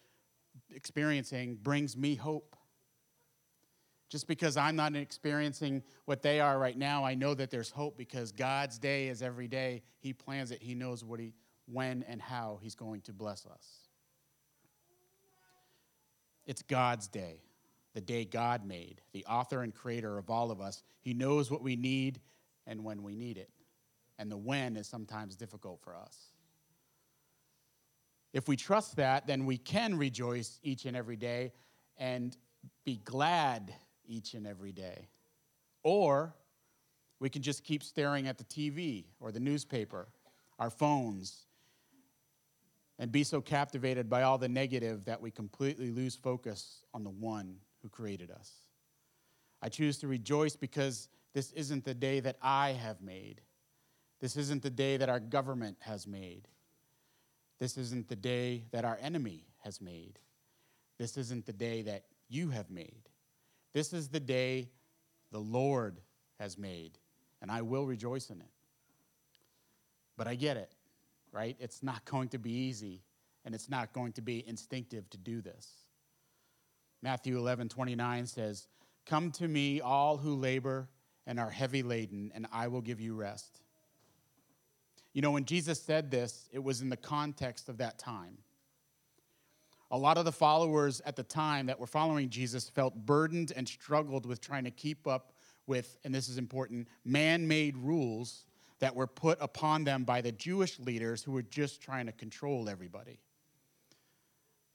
experiencing 0.74 1.58
brings 1.62 1.96
me 1.96 2.16
hope. 2.16 2.56
Just 4.10 4.28
because 4.28 4.56
I'm 4.56 4.78
not 4.78 4.96
experiencing 4.96 5.84
what 6.06 6.22
they 6.22 6.40
are 6.40 6.58
right 6.58 6.78
now, 6.78 7.04
I 7.04 7.14
know 7.14 7.34
that 7.34 7.52
there's 7.52 7.70
hope 7.70 7.98
because 7.98 8.32
God's 8.32 8.78
day 8.80 9.10
is 9.10 9.22
every 9.22 9.50
day. 9.50 9.84
He 10.00 10.14
plans 10.14 10.52
it. 10.52 10.62
He 10.62 10.76
knows 10.76 11.04
what 11.04 11.20
he, 11.20 11.34
when 11.66 12.04
and 12.08 12.22
how 12.22 12.60
He's 12.62 12.76
going 12.76 13.02
to 13.02 13.14
bless 13.14 13.46
us. 13.46 13.88
It's 16.46 16.62
God's 16.62 17.10
day, 17.10 17.42
the 17.94 18.02
day 18.02 18.24
God 18.24 18.66
made, 18.66 19.02
the 19.12 19.26
author 19.26 19.64
and 19.64 19.76
creator 19.76 20.18
of 20.18 20.30
all 20.30 20.50
of 20.50 20.62
us. 20.62 20.82
He 21.02 21.14
knows 21.14 21.52
what 21.52 21.62
we 21.62 21.76
need 21.76 22.22
and 22.66 22.86
when 22.86 23.04
we 23.04 23.16
need 23.16 23.38
it. 23.38 23.50
And 24.18 24.32
the 24.32 24.38
when 24.38 24.78
is 24.78 24.88
sometimes 24.88 25.36
difficult 25.36 25.82
for 25.82 25.96
us. 25.96 26.18
If 28.34 28.48
we 28.48 28.56
trust 28.56 28.96
that, 28.98 29.28
then 29.28 29.46
we 29.46 29.58
can 29.58 29.98
rejoice 29.98 30.60
each 30.62 30.86
and 30.86 30.96
every 30.96 31.16
day 31.16 31.54
and 31.98 32.36
be 32.84 32.98
glad 33.04 33.74
each 34.06 34.34
and 34.34 34.46
every 34.46 34.72
day. 34.72 35.08
Or 35.84 36.36
we 37.20 37.30
can 37.30 37.42
just 37.42 37.64
keep 37.64 37.84
staring 37.84 38.28
at 38.28 38.38
the 38.38 38.44
TV 38.44 39.06
or 39.20 39.32
the 39.32 39.40
newspaper, 39.40 40.08
our 40.60 40.70
phones, 40.70 41.46
and 43.00 43.12
be 43.12 43.24
so 43.24 43.42
captivated 43.42 44.10
by 44.10 44.24
all 44.24 44.38
the 44.38 44.50
negative 44.50 45.06
that 45.06 45.22
we 45.22 45.32
completely 45.32 45.92
lose 45.92 46.16
focus 46.16 46.84
on 46.94 47.04
the 47.04 47.10
one 47.10 47.58
who 47.82 47.90
created 47.90 48.32
us. 48.32 48.52
I 49.62 49.70
choose 49.70 49.98
to 50.00 50.08
rejoice 50.08 50.56
because 50.56 51.10
this 51.34 51.52
isn't 51.54 51.86
the 51.86 51.94
day 51.94 52.20
that 52.20 52.38
I 52.42 52.72
have 52.72 53.02
made. 53.02 53.42
This 54.20 54.36
isn't 54.36 54.64
the 54.64 54.70
day 54.70 54.98
that 54.98 55.10
our 55.10 55.20
government 55.20 55.78
has 55.82 56.08
made. 56.08 56.48
This 57.60 57.78
isn't 57.78 58.08
the 58.08 58.16
day 58.16 58.66
that 58.72 58.86
our 58.86 58.98
enemy 59.02 59.46
has 59.64 59.82
made. 59.82 60.20
This 60.98 61.18
isn't 61.18 61.46
the 61.46 61.54
day 61.54 61.84
that 61.84 62.06
you 62.30 62.50
have 62.50 62.70
made. 62.70 63.10
This 63.74 63.94
is 63.94 64.10
the 64.10 64.20
day 64.20 64.70
the 65.32 65.40
Lord 65.40 66.00
has 66.40 66.58
made, 66.58 66.98
and 67.42 67.52
I 67.52 67.62
will 67.62 67.86
rejoice 67.86 68.30
in 68.30 68.40
it. 68.42 68.52
But 70.18 70.28
I 70.28 70.36
get 70.36 70.58
it, 70.58 70.72
right? 71.32 71.56
It's 71.60 71.84
not 71.84 72.06
going 72.06 72.30
to 72.30 72.38
be 72.38 72.52
easy, 72.52 73.02
and 73.46 73.54
it's 73.54 73.70
not 73.70 73.94
going 73.94 74.14
to 74.14 74.22
be 74.22 74.48
instinctive 74.48 75.10
to 75.12 75.18
do 75.18 75.42
this. 75.42 75.68
Matthew 77.02 77.38
11, 77.38 77.70
29 77.70 78.26
says, 78.26 78.68
Come 79.06 79.32
to 79.34 79.48
me, 79.48 79.80
all 79.80 80.18
who 80.18 80.36
labor 80.36 80.90
and 81.26 81.40
are 81.40 81.50
heavy 81.50 81.84
laden, 81.84 82.32
and 82.34 82.48
I 82.52 82.68
will 82.68 82.82
give 82.82 83.00
you 83.00 83.14
rest. 83.14 83.62
You 85.18 85.24
know, 85.24 85.32
when 85.32 85.46
Jesus 85.46 85.82
said 85.82 86.12
this, 86.12 86.48
it 86.52 86.64
was 86.64 86.82
in 86.82 86.90
the 86.90 86.96
context 86.96 87.70
of 87.70 87.80
that 87.80 87.98
time. 87.98 88.38
A 89.90 89.98
lot 89.98 90.20
of 90.20 90.26
the 90.26 90.32
followers 90.32 91.02
at 91.08 91.16
the 91.16 91.24
time 91.24 91.66
that 91.66 91.80
were 91.80 91.88
following 91.88 92.30
Jesus 92.30 92.70
felt 92.70 92.94
burdened 92.96 93.52
and 93.56 93.68
struggled 93.68 94.28
with 94.28 94.42
trying 94.42 94.66
to 94.66 94.70
keep 94.70 95.08
up 95.08 95.34
with, 95.66 95.98
and 96.04 96.14
this 96.14 96.30
is 96.30 96.38
important, 96.38 96.88
man 97.04 97.48
made 97.48 97.76
rules 97.78 98.46
that 98.78 98.96
were 98.96 99.08
put 99.08 99.40
upon 99.42 99.86
them 99.86 100.04
by 100.04 100.22
the 100.22 100.32
Jewish 100.32 100.80
leaders 100.80 101.24
who 101.24 101.32
were 101.32 101.42
just 101.42 101.82
trying 101.82 102.06
to 102.06 102.12
control 102.12 102.70
everybody. 102.70 103.20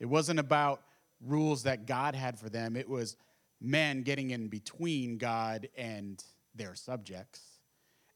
It 0.00 0.06
wasn't 0.06 0.40
about 0.40 0.82
rules 1.25 1.62
that 1.62 1.87
God 1.87 2.16
had 2.16 2.37
for 2.37 2.49
them, 2.49 2.75
it 2.75 2.88
was 2.88 3.16
men 3.61 4.02
getting 4.02 4.30
in 4.30 4.49
between 4.49 5.18
God 5.18 5.68
and 5.76 6.20
their 6.52 6.75
subjects 6.75 7.51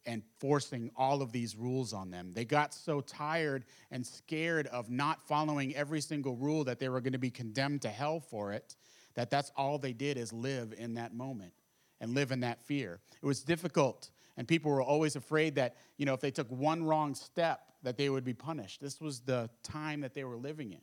and 0.06 0.22
forcing 0.38 0.90
all 0.96 1.22
of 1.22 1.32
these 1.32 1.56
rules 1.56 1.92
on 1.92 2.10
them. 2.10 2.32
They 2.32 2.44
got 2.44 2.72
so 2.72 3.00
tired 3.00 3.64
and 3.90 4.06
scared 4.06 4.66
of 4.68 4.90
not 4.90 5.26
following 5.26 5.74
every 5.74 6.00
single 6.00 6.36
rule 6.36 6.64
that 6.64 6.78
they 6.78 6.88
were 6.88 7.00
going 7.00 7.12
to 7.12 7.18
be 7.18 7.30
condemned 7.30 7.82
to 7.82 7.88
hell 7.88 8.20
for 8.20 8.52
it 8.52 8.76
that 9.16 9.30
that's 9.30 9.50
all 9.56 9.78
they 9.78 9.92
did 9.92 10.16
is 10.16 10.32
live 10.32 10.72
in 10.76 10.94
that 10.94 11.12
moment 11.12 11.52
and 12.00 12.14
live 12.14 12.30
in 12.30 12.40
that 12.40 12.62
fear. 12.62 13.00
It 13.20 13.26
was 13.26 13.42
difficult 13.42 14.10
and 14.36 14.46
people 14.46 14.70
were 14.70 14.82
always 14.82 15.16
afraid 15.16 15.54
that, 15.56 15.76
you 15.96 16.06
know, 16.06 16.14
if 16.14 16.20
they 16.20 16.30
took 16.30 16.50
one 16.50 16.84
wrong 16.84 17.14
step 17.14 17.60
that 17.82 17.96
they 17.96 18.08
would 18.08 18.24
be 18.24 18.34
punished. 18.34 18.80
This 18.80 19.00
was 19.00 19.20
the 19.20 19.48
time 19.62 20.02
that 20.02 20.14
they 20.14 20.24
were 20.24 20.36
living 20.36 20.72
in. 20.72 20.80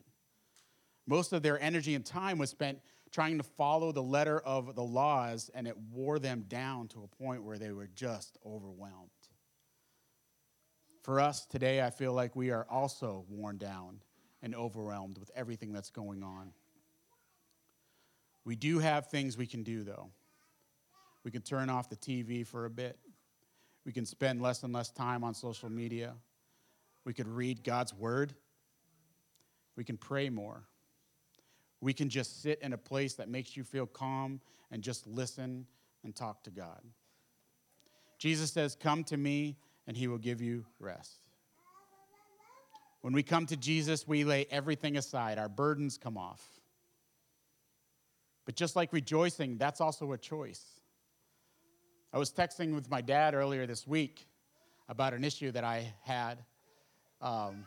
Most 1.05 1.33
of 1.33 1.43
their 1.43 1.61
energy 1.61 1.95
and 1.95 2.05
time 2.05 2.37
was 2.37 2.49
spent 2.49 2.79
trying 3.13 3.37
to 3.37 3.43
follow 3.43 3.91
the 3.91 4.01
letter 4.01 4.39
of 4.39 4.75
the 4.75 4.83
laws, 4.83 5.51
and 5.53 5.67
it 5.67 5.77
wore 5.91 6.17
them 6.17 6.43
down 6.47 6.87
to 6.89 7.03
a 7.03 7.23
point 7.23 7.43
where 7.43 7.59
they 7.59 7.71
were 7.71 7.87
just 7.95 8.39
overwhelmed. 8.43 9.09
For 11.03 11.19
us 11.19 11.45
today, 11.45 11.81
I 11.81 11.91
feel 11.91 12.13
like 12.13 12.35
we 12.35 12.49
are 12.49 12.65
also 12.69 13.23
worn 13.29 13.57
down 13.57 13.99
and 14.41 14.55
overwhelmed 14.55 15.19
with 15.19 15.29
everything 15.35 15.71
that's 15.71 15.91
going 15.91 16.23
on. 16.23 16.53
We 18.45 18.55
do 18.55 18.79
have 18.79 19.07
things 19.07 19.37
we 19.37 19.45
can 19.45 19.63
do, 19.63 19.83
though. 19.83 20.09
We 21.23 21.29
can 21.29 21.43
turn 21.43 21.69
off 21.69 21.89
the 21.89 21.95
TV 21.95 22.45
for 22.45 22.65
a 22.65 22.69
bit. 22.69 22.97
We 23.85 23.91
can 23.91 24.05
spend 24.05 24.41
less 24.41 24.63
and 24.63 24.73
less 24.73 24.89
time 24.89 25.23
on 25.23 25.35
social 25.35 25.69
media. 25.69 26.15
We 27.05 27.13
could 27.13 27.27
read 27.27 27.63
God's 27.63 27.93
word. 27.93 28.33
We 29.75 29.83
can 29.83 29.97
pray 29.97 30.29
more. 30.29 30.63
We 31.83 31.93
can 31.93 32.07
just 32.07 32.41
sit 32.41 32.61
in 32.61 32.71
a 32.71 32.77
place 32.77 33.15
that 33.15 33.27
makes 33.27 33.57
you 33.57 33.65
feel 33.65 33.85
calm 33.85 34.39
and 34.71 34.81
just 34.81 35.05
listen 35.05 35.67
and 36.05 36.15
talk 36.15 36.41
to 36.45 36.49
God. 36.49 36.79
Jesus 38.17 38.51
says, 38.51 38.73
Come 38.73 39.03
to 39.05 39.17
me 39.17 39.57
and 39.85 39.97
he 39.97 40.07
will 40.07 40.17
give 40.17 40.39
you 40.39 40.65
rest. 40.79 41.19
When 43.01 43.11
we 43.11 43.21
come 43.21 43.45
to 43.47 43.57
Jesus, 43.57 44.07
we 44.07 44.23
lay 44.23 44.47
everything 44.49 44.95
aside, 44.95 45.37
our 45.37 45.49
burdens 45.49 45.97
come 45.97 46.17
off. 46.17 46.41
But 48.45 48.55
just 48.55 48.77
like 48.77 48.93
rejoicing, 48.93 49.57
that's 49.57 49.81
also 49.81 50.13
a 50.13 50.17
choice. 50.17 50.63
I 52.13 52.17
was 52.17 52.31
texting 52.31 52.73
with 52.75 52.89
my 52.89 53.01
dad 53.01 53.33
earlier 53.33 53.67
this 53.67 53.85
week 53.85 54.25
about 54.87 55.13
an 55.13 55.25
issue 55.25 55.51
that 55.51 55.65
I 55.65 55.93
had. 56.03 56.45
Um, 57.19 57.65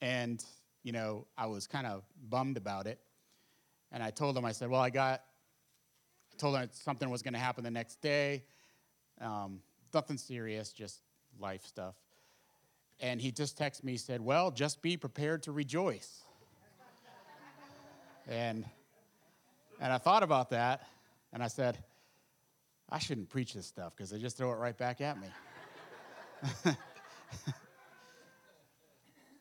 and, 0.00 0.42
you 0.82 0.92
know, 0.92 1.26
I 1.36 1.46
was 1.46 1.66
kind 1.66 1.86
of 1.86 2.02
bummed 2.28 2.56
about 2.56 2.86
it. 2.86 2.98
And 3.92 4.02
I 4.02 4.10
told 4.10 4.36
him, 4.36 4.44
I 4.44 4.52
said, 4.52 4.68
well, 4.68 4.80
I 4.80 4.90
got, 4.90 5.22
I 6.32 6.36
told 6.36 6.56
him 6.56 6.68
something 6.72 7.08
was 7.08 7.22
going 7.22 7.34
to 7.34 7.40
happen 7.40 7.64
the 7.64 7.70
next 7.70 8.00
day. 8.00 8.44
Um, 9.20 9.60
nothing 9.94 10.18
serious, 10.18 10.72
just 10.72 11.00
life 11.40 11.64
stuff. 11.66 11.94
And 13.00 13.20
he 13.20 13.30
just 13.30 13.58
texted 13.58 13.84
me, 13.84 13.96
said, 13.96 14.20
well, 14.20 14.50
just 14.50 14.82
be 14.82 14.96
prepared 14.96 15.44
to 15.44 15.52
rejoice. 15.52 16.22
and, 18.28 18.64
and 19.80 19.92
I 19.92 19.98
thought 19.98 20.22
about 20.22 20.50
that, 20.50 20.82
and 21.32 21.42
I 21.42 21.48
said, 21.48 21.78
I 22.90 22.98
shouldn't 22.98 23.28
preach 23.28 23.54
this 23.54 23.66
stuff 23.66 23.94
because 23.96 24.10
they 24.10 24.18
just 24.18 24.36
throw 24.36 24.50
it 24.52 24.56
right 24.56 24.76
back 24.76 25.00
at 25.00 25.16
me. 25.20 25.28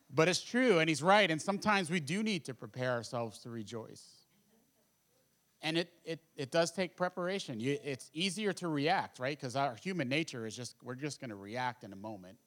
but 0.09 0.27
it's 0.27 0.41
true, 0.41 0.79
and 0.79 0.87
he's 0.87 1.03
right. 1.03 1.29
And 1.29 1.41
sometimes 1.41 1.89
we 1.89 1.99
do 1.99 2.23
need 2.23 2.45
to 2.45 2.53
prepare 2.53 2.91
ourselves 2.91 3.39
to 3.39 3.49
rejoice. 3.49 4.03
And 5.61 5.77
it, 5.77 5.89
it, 6.05 6.19
it 6.35 6.51
does 6.51 6.71
take 6.71 6.95
preparation. 6.95 7.59
You, 7.59 7.77
it's 7.83 8.09
easier 8.13 8.53
to 8.53 8.67
react, 8.67 9.19
right? 9.19 9.37
Because 9.37 9.55
our 9.55 9.75
human 9.75 10.07
nature 10.07 10.45
is 10.45 10.55
just, 10.55 10.75
we're 10.83 10.95
just 10.95 11.19
going 11.19 11.31
to 11.31 11.35
react 11.35 11.83
in 11.83 11.93
a 11.93 11.95
moment. 11.95 12.37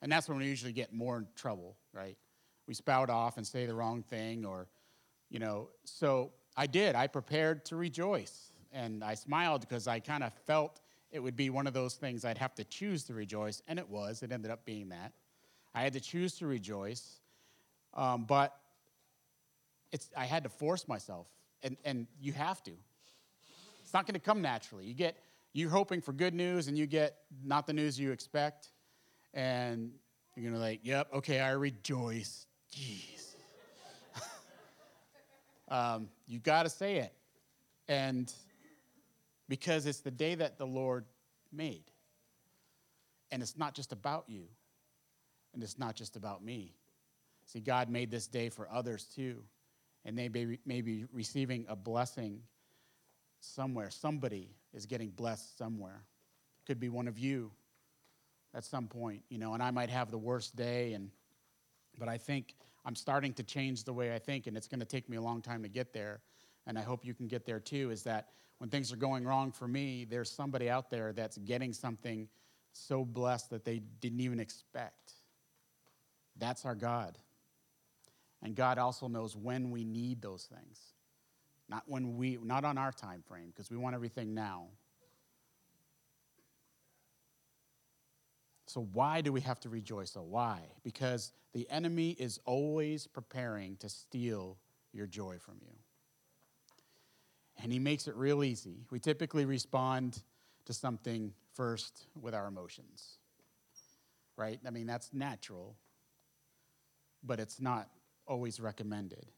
And 0.00 0.10
that's 0.10 0.28
when 0.28 0.38
we 0.38 0.46
usually 0.46 0.72
get 0.72 0.92
more 0.92 1.18
in 1.18 1.26
trouble, 1.36 1.76
right? 1.92 2.16
We 2.66 2.74
spout 2.74 3.10
off 3.10 3.36
and 3.36 3.46
say 3.46 3.66
the 3.66 3.74
wrong 3.74 4.02
thing, 4.02 4.44
or, 4.44 4.68
you 5.28 5.38
know. 5.38 5.68
So 5.84 6.32
I 6.56 6.66
did. 6.66 6.94
I 6.94 7.06
prepared 7.06 7.64
to 7.66 7.76
rejoice. 7.76 8.52
And 8.72 9.04
I 9.04 9.14
smiled 9.14 9.60
because 9.60 9.86
I 9.86 10.00
kind 10.00 10.22
of 10.24 10.32
felt 10.46 10.80
it 11.10 11.20
would 11.20 11.36
be 11.36 11.50
one 11.50 11.66
of 11.66 11.74
those 11.74 11.94
things 11.94 12.24
I'd 12.24 12.38
have 12.38 12.54
to 12.56 12.64
choose 12.64 13.04
to 13.04 13.14
rejoice. 13.14 13.62
And 13.68 13.78
it 13.78 13.88
was. 13.88 14.22
It 14.22 14.32
ended 14.32 14.50
up 14.50 14.64
being 14.64 14.88
that. 14.88 15.12
I 15.74 15.82
had 15.82 15.92
to 15.94 16.00
choose 16.00 16.34
to 16.38 16.46
rejoice. 16.46 17.20
Um, 17.94 18.24
but 18.24 18.56
it's, 19.92 20.10
I 20.16 20.24
had 20.24 20.44
to 20.44 20.48
force 20.48 20.86
myself. 20.86 21.26
And, 21.62 21.76
and 21.84 22.06
you 22.20 22.32
have 22.32 22.62
to. 22.64 22.72
It's 23.82 23.92
not 23.92 24.06
going 24.06 24.14
to 24.14 24.20
come 24.20 24.42
naturally. 24.42 24.84
You 24.84 24.94
get, 24.94 25.16
you're 25.52 25.70
hoping 25.70 26.00
for 26.00 26.12
good 26.12 26.34
news, 26.34 26.68
and 26.68 26.76
you 26.76 26.86
get 26.86 27.16
not 27.42 27.66
the 27.66 27.72
news 27.72 27.98
you 27.98 28.12
expect 28.12 28.68
and 29.34 29.92
you're 30.36 30.50
gonna 30.50 30.62
like, 30.62 30.80
yep, 30.82 31.08
okay, 31.12 31.40
I 31.40 31.50
rejoice. 31.50 32.46
Jeez. 32.74 33.34
um, 35.68 36.08
you 36.26 36.38
gotta 36.38 36.68
say 36.68 36.96
it. 36.96 37.12
And 37.88 38.32
because 39.48 39.86
it's 39.86 40.00
the 40.00 40.10
day 40.10 40.34
that 40.34 40.58
the 40.58 40.66
Lord 40.66 41.04
made. 41.52 41.84
And 43.30 43.42
it's 43.42 43.56
not 43.58 43.74
just 43.74 43.92
about 43.92 44.24
you, 44.28 44.44
and 45.54 45.62
it's 45.62 45.78
not 45.78 45.94
just 45.94 46.16
about 46.16 46.44
me. 46.44 46.74
See, 47.46 47.60
God 47.60 47.88
made 47.88 48.10
this 48.10 48.26
day 48.26 48.48
for 48.48 48.68
others 48.70 49.04
too, 49.14 49.42
and 50.04 50.16
they 50.18 50.28
may, 50.28 50.58
may 50.66 50.80
be 50.80 51.04
receiving 51.12 51.64
a 51.68 51.76
blessing 51.76 52.42
somewhere. 53.40 53.90
Somebody 53.90 54.50
is 54.74 54.86
getting 54.86 55.08
blessed 55.08 55.56
somewhere. 55.56 56.02
Could 56.66 56.80
be 56.80 56.88
one 56.88 57.08
of 57.08 57.18
you 57.18 57.50
at 58.54 58.64
some 58.64 58.86
point, 58.86 59.22
you 59.28 59.38
know, 59.38 59.54
and 59.54 59.62
I 59.62 59.70
might 59.70 59.90
have 59.90 60.10
the 60.10 60.18
worst 60.18 60.56
day 60.56 60.92
and 60.92 61.10
but 61.98 62.08
I 62.08 62.16
think 62.16 62.54
I'm 62.84 62.94
starting 62.94 63.32
to 63.34 63.42
change 63.42 63.82
the 63.82 63.92
way 63.92 64.14
I 64.14 64.18
think 64.18 64.46
and 64.46 64.56
it's 64.56 64.68
going 64.68 64.80
to 64.80 64.86
take 64.86 65.08
me 65.08 65.16
a 65.16 65.20
long 65.20 65.42
time 65.42 65.62
to 65.62 65.68
get 65.68 65.92
there 65.92 66.20
and 66.66 66.78
I 66.78 66.82
hope 66.82 67.04
you 67.04 67.14
can 67.14 67.26
get 67.26 67.44
there 67.44 67.58
too 67.58 67.90
is 67.90 68.02
that 68.04 68.28
when 68.58 68.70
things 68.70 68.92
are 68.92 68.96
going 68.96 69.24
wrong 69.24 69.52
for 69.52 69.66
me, 69.66 70.04
there's 70.04 70.30
somebody 70.30 70.68
out 70.68 70.90
there 70.90 71.12
that's 71.12 71.38
getting 71.38 71.72
something 71.72 72.28
so 72.72 73.04
blessed 73.04 73.50
that 73.50 73.64
they 73.64 73.80
didn't 74.00 74.20
even 74.20 74.40
expect. 74.40 75.12
That's 76.38 76.64
our 76.64 76.74
God. 76.74 77.18
And 78.42 78.54
God 78.54 78.78
also 78.78 79.08
knows 79.08 79.36
when 79.36 79.70
we 79.70 79.84
need 79.84 80.22
those 80.22 80.44
things. 80.44 80.80
Not 81.68 81.82
when 81.86 82.16
we 82.16 82.38
not 82.42 82.64
on 82.64 82.78
our 82.78 82.92
time 82.92 83.22
frame 83.26 83.48
because 83.48 83.70
we 83.70 83.76
want 83.76 83.94
everything 83.94 84.34
now. 84.34 84.68
So, 88.66 88.86
why 88.92 89.22
do 89.22 89.32
we 89.32 89.40
have 89.42 89.60
to 89.60 89.68
rejoice? 89.68 90.12
So, 90.12 90.22
why? 90.22 90.60
Because 90.82 91.32
the 91.52 91.68
enemy 91.70 92.10
is 92.10 92.38
always 92.44 93.06
preparing 93.06 93.76
to 93.76 93.88
steal 93.88 94.58
your 94.92 95.06
joy 95.06 95.38
from 95.38 95.56
you. 95.62 95.72
And 97.62 97.72
he 97.72 97.78
makes 97.78 98.06
it 98.06 98.14
real 98.14 98.44
easy. 98.44 98.84
We 98.90 99.00
typically 99.00 99.44
respond 99.44 100.22
to 100.66 100.72
something 100.72 101.32
first 101.54 102.06
with 102.20 102.34
our 102.34 102.46
emotions, 102.46 103.18
right? 104.36 104.60
I 104.66 104.70
mean, 104.70 104.86
that's 104.86 105.12
natural, 105.12 105.74
but 107.22 107.40
it's 107.40 107.60
not 107.60 107.88
always 108.26 108.60
recommended. 108.60 109.30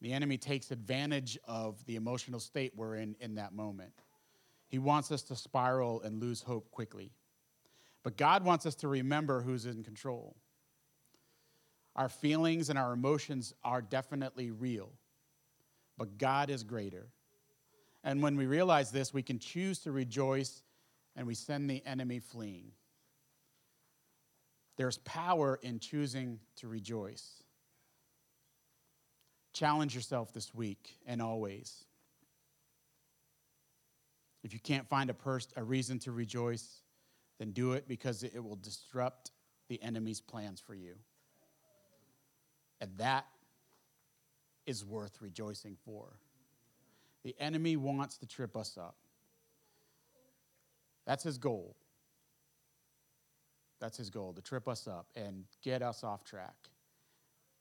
The 0.00 0.12
enemy 0.12 0.38
takes 0.38 0.70
advantage 0.70 1.38
of 1.44 1.84
the 1.86 1.96
emotional 1.96 2.40
state 2.40 2.72
we're 2.76 2.96
in 2.96 3.16
in 3.20 3.34
that 3.36 3.52
moment. 3.52 3.92
He 4.68 4.78
wants 4.78 5.10
us 5.10 5.22
to 5.22 5.36
spiral 5.36 6.02
and 6.02 6.20
lose 6.20 6.42
hope 6.42 6.70
quickly. 6.70 7.10
But 8.02 8.16
God 8.16 8.44
wants 8.44 8.66
us 8.66 8.74
to 8.76 8.88
remember 8.88 9.40
who's 9.40 9.66
in 9.66 9.82
control. 9.82 10.36
Our 11.96 12.08
feelings 12.08 12.70
and 12.70 12.78
our 12.78 12.92
emotions 12.92 13.54
are 13.64 13.82
definitely 13.82 14.50
real, 14.50 14.92
but 15.96 16.16
God 16.16 16.48
is 16.48 16.62
greater. 16.62 17.08
And 18.04 18.22
when 18.22 18.36
we 18.36 18.46
realize 18.46 18.92
this, 18.92 19.12
we 19.12 19.22
can 19.22 19.40
choose 19.40 19.80
to 19.80 19.90
rejoice 19.90 20.62
and 21.16 21.26
we 21.26 21.34
send 21.34 21.68
the 21.68 21.84
enemy 21.84 22.20
fleeing. 22.20 22.70
There's 24.78 24.98
power 24.98 25.58
in 25.60 25.80
choosing 25.80 26.38
to 26.56 26.68
rejoice. 26.68 27.42
Challenge 29.52 29.92
yourself 29.92 30.32
this 30.32 30.54
week 30.54 30.98
and 31.04 31.20
always. 31.20 31.84
If 34.44 34.54
you 34.54 34.60
can't 34.60 34.88
find 34.88 35.10
a, 35.10 35.14
pers- 35.14 35.48
a 35.56 35.64
reason 35.64 35.98
to 36.00 36.12
rejoice, 36.12 36.82
then 37.40 37.50
do 37.50 37.72
it 37.72 37.88
because 37.88 38.22
it 38.22 38.42
will 38.42 38.56
disrupt 38.56 39.32
the 39.68 39.82
enemy's 39.82 40.20
plans 40.20 40.60
for 40.60 40.74
you. 40.74 40.94
And 42.80 42.92
that 42.98 43.26
is 44.64 44.84
worth 44.84 45.20
rejoicing 45.20 45.76
for. 45.84 46.20
The 47.24 47.34
enemy 47.40 47.76
wants 47.76 48.16
to 48.18 48.26
trip 48.26 48.56
us 48.56 48.78
up. 48.78 48.94
That's 51.04 51.24
his 51.24 51.36
goal. 51.36 51.74
That's 53.80 53.96
his 53.96 54.10
goal, 54.10 54.32
to 54.32 54.42
trip 54.42 54.66
us 54.68 54.86
up 54.86 55.06
and 55.14 55.44
get 55.62 55.82
us 55.82 56.02
off 56.02 56.24
track. 56.24 56.56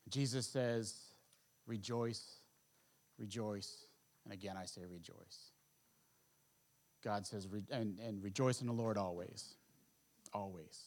Jesus 0.10 0.47
says, 0.47 0.95
rejoice, 1.67 2.38
rejoice, 3.19 3.86
and 4.23 4.34
again 4.34 4.56
I 4.58 4.65
say 4.65 4.82
rejoice. 4.89 5.51
God 7.03 7.25
says, 7.25 7.47
and, 7.71 7.99
and 7.99 8.23
rejoice 8.23 8.62
in 8.62 8.67
the 8.67 8.73
Lord 8.73 8.97
always. 8.97 9.56
Always. 10.34 10.82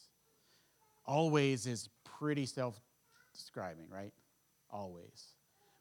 Always 1.05 1.65
is 1.65 1.89
pretty 2.03 2.45
self 2.45 2.79
describing, 3.33 3.85
right? 3.89 4.13
Always. 4.69 5.33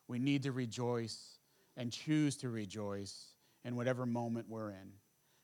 We 0.08 0.18
need 0.18 0.44
to 0.44 0.52
rejoice 0.52 1.38
and 1.76 1.92
choose 1.92 2.36
to 2.38 2.48
rejoice 2.48 3.26
in 3.64 3.76
whatever 3.76 4.06
moment 4.06 4.46
we're 4.48 4.70
in. 4.70 4.92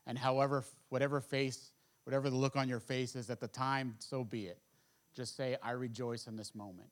And 0.06 0.16
however, 0.16 0.64
whatever 0.88 1.20
face, 1.20 1.72
whatever 2.06 2.30
the 2.30 2.36
look 2.36 2.54
on 2.54 2.68
your 2.68 2.78
face 2.78 3.16
is 3.16 3.30
at 3.30 3.40
the 3.40 3.48
time, 3.48 3.96
so 3.98 4.22
be 4.22 4.46
it. 4.46 4.60
Just 5.12 5.36
say, 5.36 5.56
I 5.60 5.72
rejoice 5.72 6.28
in 6.28 6.36
this 6.36 6.54
moment. 6.54 6.88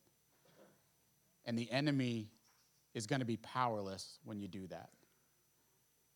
And 1.44 1.56
the 1.56 1.70
enemy 1.70 2.30
is 2.94 3.06
going 3.06 3.20
to 3.20 3.26
be 3.26 3.36
powerless 3.36 4.18
when 4.24 4.40
you 4.40 4.48
do 4.48 4.66
that. 4.66 4.90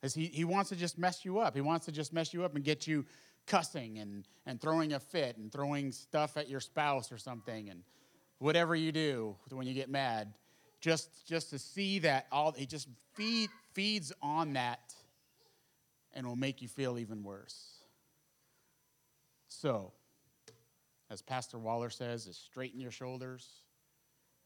Because 0.01 0.15
he, 0.15 0.27
he 0.27 0.45
wants 0.45 0.71
to 0.71 0.77
just 0.77 0.99
mess 0.99 1.25
you 1.25 1.39
up. 1.39 1.55
He 1.55 1.61
wants 1.61 1.87
to 1.87 1.93
just 1.93 2.13
mess 2.13 2.35
you 2.35 2.45
up 2.45 2.57
and 2.57 2.65
get 2.65 2.89
you 2.89 3.07
cussing 3.47 3.99
and, 3.99 4.27
and 4.47 4.61
throwing 4.61 4.93
a 4.93 4.99
fit 4.99 5.37
and 5.37 5.53
throwing 5.53 5.93
stuff 5.93 6.37
at 6.37 6.49
your 6.49 6.61
spouse 6.61 7.13
or 7.13 7.19
something 7.19 7.71
and 7.71 7.85
whatever 8.39 8.75
you 8.75 8.91
do 8.91 9.37
when 9.51 9.67
you 9.67 9.75
get 9.75 9.89
mad 9.89 10.35
just 10.81 11.27
just 11.27 11.51
to 11.51 11.59
see 11.59 11.99
that 11.99 12.27
all 12.31 12.55
it 12.59 12.69
just 12.69 12.89
feed, 13.15 13.49
feeds 13.73 14.13
on 14.23 14.53
that 14.53 14.95
and 16.15 16.27
will 16.27 16.37
make 16.37 16.61
you 16.61 16.69
feel 16.69 16.99
even 16.99 17.25
worse 17.25 17.78
so 19.49 19.93
as 21.11 21.23
pastor 21.23 21.59
waller 21.59 21.91
says 21.91 22.27
is 22.27 22.37
straighten 22.37 22.81
your 22.81 22.91
shoulders 22.91 23.49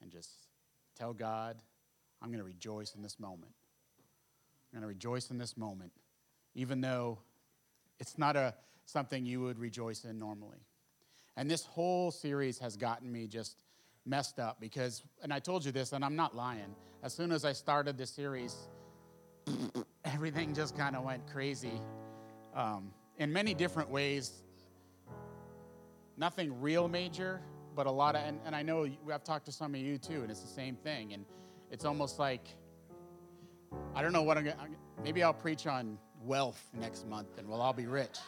and 0.01 0.11
just 0.11 0.31
tell 0.97 1.13
god 1.13 1.57
i'm 2.21 2.29
going 2.29 2.39
to 2.39 2.45
rejoice 2.45 2.95
in 2.95 3.03
this 3.03 3.19
moment 3.19 3.53
i'm 4.73 4.79
going 4.79 4.83
to 4.83 4.89
rejoice 4.89 5.31
in 5.31 5.39
this 5.39 5.57
moment 5.57 5.93
even 6.55 6.81
though 6.81 7.19
it's 7.99 8.19
not 8.19 8.37
a 8.37 8.55
something 8.85 9.25
you 9.25 9.41
would 9.41 9.59
rejoice 9.59 10.05
in 10.05 10.19
normally. 10.19 10.59
And 11.37 11.51
this 11.51 11.65
whole 11.65 12.11
series 12.11 12.59
has 12.59 12.77
gotten 12.77 13.11
me 13.11 13.27
just 13.27 13.63
messed 14.05 14.39
up 14.39 14.61
because, 14.61 15.03
and 15.23 15.33
I 15.33 15.39
told 15.39 15.65
you 15.65 15.73
this, 15.73 15.93
and 15.93 16.05
I'm 16.05 16.17
not 16.17 16.37
lying. 16.37 16.75
As 17.03 17.15
soon 17.15 17.33
as 17.33 17.45
I 17.45 17.53
started 17.53 17.97
this 17.97 18.11
series, 18.11 18.55
everything 20.05 20.55
just 20.55 20.77
kind 20.77 20.95
of 20.95 21.05
went 21.05 21.27
crazy. 21.27 21.81
um, 22.55 22.93
in 23.19 23.33
many 23.33 23.55
different 23.55 23.89
ways. 23.89 24.43
Nothing 26.17 26.61
real 26.61 26.89
major, 26.89 27.41
but 27.75 27.87
a 27.87 27.91
lot 27.91 28.15
of, 28.17 28.23
and, 28.23 28.39
and 28.45 28.55
I 28.55 28.63
know 28.63 28.87
I've 29.13 29.25
talked 29.25 29.47
to 29.47 29.53
some 29.53 29.75
of 29.75 29.81
you 29.81 29.99
too, 29.99 30.23
and 30.23 30.31
it's 30.31 30.41
the 30.41 30.47
same 30.47 30.77
thing. 30.77 31.13
And 31.15 31.25
it's 31.71 31.85
almost 31.85 32.19
like, 32.19 32.49
I 33.95 34.03
don't 34.03 34.13
know 34.13 34.23
what 34.23 34.37
I'm 34.37 34.45
gonna, 34.45 34.69
maybe 35.03 35.23
I'll 35.23 35.33
preach 35.33 35.67
on 35.67 35.99
wealth 36.23 36.63
next 36.75 37.07
month 37.07 37.39
and 37.39 37.49
we'll 37.49 37.61
all 37.61 37.73
be 37.73 37.87
rich. 37.87 38.19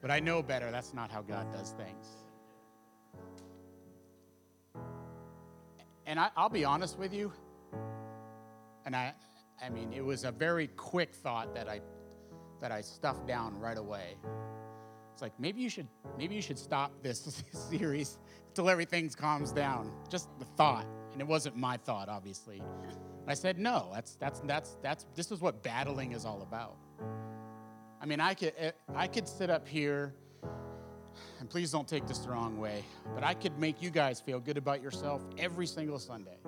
But 0.00 0.10
I 0.10 0.20
know 0.20 0.42
better, 0.42 0.70
that's 0.70 0.92
not 0.92 1.10
how 1.10 1.22
God 1.22 1.52
does 1.52 1.70
things. 1.70 2.06
And 6.06 6.18
I, 6.18 6.30
I'll 6.36 6.48
be 6.48 6.64
honest 6.64 6.98
with 6.98 7.14
you, 7.14 7.32
and 8.84 8.96
I, 8.96 9.14
I 9.62 9.68
mean, 9.68 9.92
it 9.92 10.04
was 10.04 10.24
a 10.24 10.32
very 10.32 10.66
quick 10.66 11.14
thought 11.14 11.54
that 11.54 11.68
I, 11.68 11.80
that 12.60 12.72
I 12.72 12.80
stuffed 12.80 13.26
down 13.26 13.58
right 13.58 13.78
away. 13.78 14.16
It's 15.12 15.22
like 15.22 15.38
maybe 15.38 15.60
you 15.60 15.68
should, 15.68 15.88
maybe 16.16 16.34
you 16.34 16.42
should 16.42 16.58
stop 16.58 16.92
this 17.02 17.44
series 17.52 18.18
until 18.48 18.70
everything 18.70 19.08
calms 19.10 19.52
down. 19.52 19.92
Just 20.08 20.28
the 20.38 20.44
thought, 20.56 20.86
and 21.12 21.20
it 21.20 21.26
wasn't 21.26 21.56
my 21.56 21.76
thought, 21.76 22.08
obviously. 22.08 22.62
I 23.26 23.34
said 23.34 23.58
no. 23.58 23.90
That's 23.94 24.16
that's 24.16 24.40
that's 24.40 24.76
that's 24.82 25.06
this 25.14 25.30
is 25.30 25.40
what 25.40 25.62
battling 25.62 26.12
is 26.12 26.24
all 26.24 26.42
about. 26.42 26.76
I 28.00 28.06
mean, 28.06 28.20
I 28.20 28.34
could 28.34 28.54
I 28.94 29.06
could 29.06 29.28
sit 29.28 29.50
up 29.50 29.68
here, 29.68 30.14
and 31.38 31.48
please 31.48 31.70
don't 31.70 31.86
take 31.86 32.06
this 32.06 32.18
the 32.18 32.30
wrong 32.30 32.58
way, 32.58 32.82
but 33.14 33.22
I 33.22 33.34
could 33.34 33.58
make 33.58 33.82
you 33.82 33.90
guys 33.90 34.20
feel 34.20 34.40
good 34.40 34.56
about 34.56 34.82
yourself 34.82 35.22
every 35.38 35.66
single 35.66 35.98
Sunday, 35.98 36.38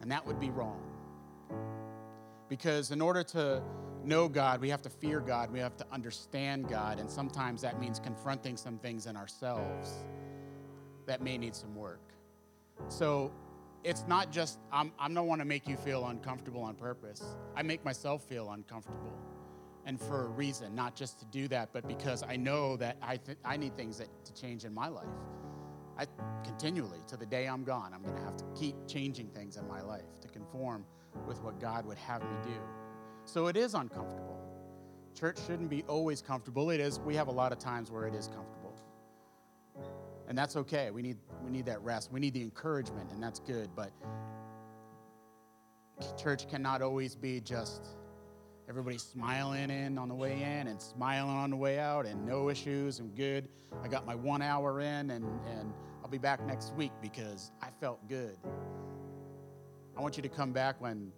and 0.00 0.10
that 0.10 0.26
would 0.26 0.40
be 0.40 0.50
wrong. 0.50 0.82
Because 2.48 2.90
in 2.90 3.00
order 3.00 3.22
to 3.22 3.62
know 4.10 4.28
God, 4.28 4.60
we 4.60 4.68
have 4.68 4.82
to 4.82 4.90
fear 4.90 5.20
God, 5.20 5.52
we 5.52 5.60
have 5.60 5.76
to 5.76 5.86
understand 5.92 6.68
God, 6.68 6.98
and 6.98 7.08
sometimes 7.08 7.62
that 7.62 7.80
means 7.80 8.00
confronting 8.00 8.56
some 8.56 8.76
things 8.76 9.06
in 9.06 9.16
ourselves 9.16 10.04
that 11.06 11.22
may 11.22 11.38
need 11.38 11.54
some 11.54 11.76
work. 11.76 12.02
So 12.88 13.32
it's 13.84 14.04
not 14.08 14.32
just, 14.32 14.58
I'm, 14.72 14.92
I 14.98 15.08
don't 15.08 15.28
want 15.28 15.40
to 15.40 15.44
make 15.44 15.68
you 15.68 15.76
feel 15.76 16.06
uncomfortable 16.08 16.60
on 16.60 16.74
purpose. 16.74 17.22
I 17.54 17.62
make 17.62 17.84
myself 17.84 18.24
feel 18.24 18.50
uncomfortable, 18.50 19.16
and 19.86 19.98
for 20.00 20.24
a 20.24 20.28
reason, 20.28 20.74
not 20.74 20.96
just 20.96 21.20
to 21.20 21.24
do 21.26 21.46
that, 21.46 21.68
but 21.72 21.86
because 21.86 22.24
I 22.28 22.34
know 22.36 22.76
that 22.78 22.96
I, 23.00 23.16
th- 23.16 23.38
I 23.44 23.56
need 23.56 23.76
things 23.76 23.98
that, 23.98 24.08
to 24.24 24.34
change 24.34 24.64
in 24.64 24.74
my 24.74 24.88
life. 24.88 25.06
I 25.96 26.06
continually, 26.42 26.98
to 27.06 27.16
the 27.16 27.26
day 27.26 27.46
I'm 27.46 27.62
gone, 27.62 27.94
I'm 27.94 28.02
going 28.02 28.16
to 28.16 28.22
have 28.22 28.36
to 28.38 28.44
keep 28.56 28.74
changing 28.88 29.28
things 29.28 29.56
in 29.56 29.68
my 29.68 29.82
life 29.82 30.18
to 30.22 30.28
conform 30.28 30.84
with 31.28 31.40
what 31.42 31.60
God 31.60 31.86
would 31.86 31.98
have 31.98 32.22
me 32.22 32.36
do. 32.42 32.60
So 33.30 33.46
it 33.46 33.56
is 33.56 33.74
uncomfortable. 33.74 34.36
Church 35.14 35.38
shouldn't 35.46 35.70
be 35.70 35.84
always 35.84 36.20
comfortable. 36.20 36.70
It 36.70 36.80
is. 36.80 36.98
We 36.98 37.14
have 37.14 37.28
a 37.28 37.32
lot 37.32 37.52
of 37.52 37.60
times 37.60 37.88
where 37.88 38.08
it 38.08 38.14
is 38.14 38.26
comfortable. 38.26 38.74
And 40.26 40.36
that's 40.36 40.56
okay. 40.56 40.90
We 40.90 41.00
need 41.00 41.16
we 41.44 41.52
need 41.52 41.64
that 41.66 41.80
rest. 41.82 42.10
We 42.10 42.18
need 42.18 42.34
the 42.34 42.42
encouragement, 42.42 43.12
and 43.12 43.22
that's 43.22 43.38
good, 43.38 43.70
but 43.76 43.92
church 46.18 46.48
cannot 46.48 46.82
always 46.82 47.14
be 47.14 47.40
just 47.40 47.86
everybody 48.68 48.98
smiling 48.98 49.70
in 49.70 49.96
on 49.96 50.08
the 50.08 50.14
way 50.14 50.32
in 50.32 50.66
and 50.66 50.82
smiling 50.82 51.36
on 51.36 51.50
the 51.50 51.56
way 51.56 51.78
out 51.78 52.06
and 52.06 52.26
no 52.26 52.50
issues 52.50 52.98
and 52.98 53.14
good. 53.14 53.48
I 53.84 53.86
got 53.86 54.06
my 54.06 54.14
1 54.16 54.42
hour 54.42 54.80
in 54.80 55.10
and 55.10 55.24
and 55.56 55.72
I'll 56.02 56.10
be 56.10 56.18
back 56.18 56.44
next 56.46 56.74
week 56.74 56.92
because 57.00 57.52
I 57.62 57.68
felt 57.80 58.08
good. 58.08 58.36
I 59.96 60.00
want 60.00 60.16
you 60.16 60.22
to 60.24 60.28
come 60.28 60.52
back 60.52 60.80
when 60.80 61.12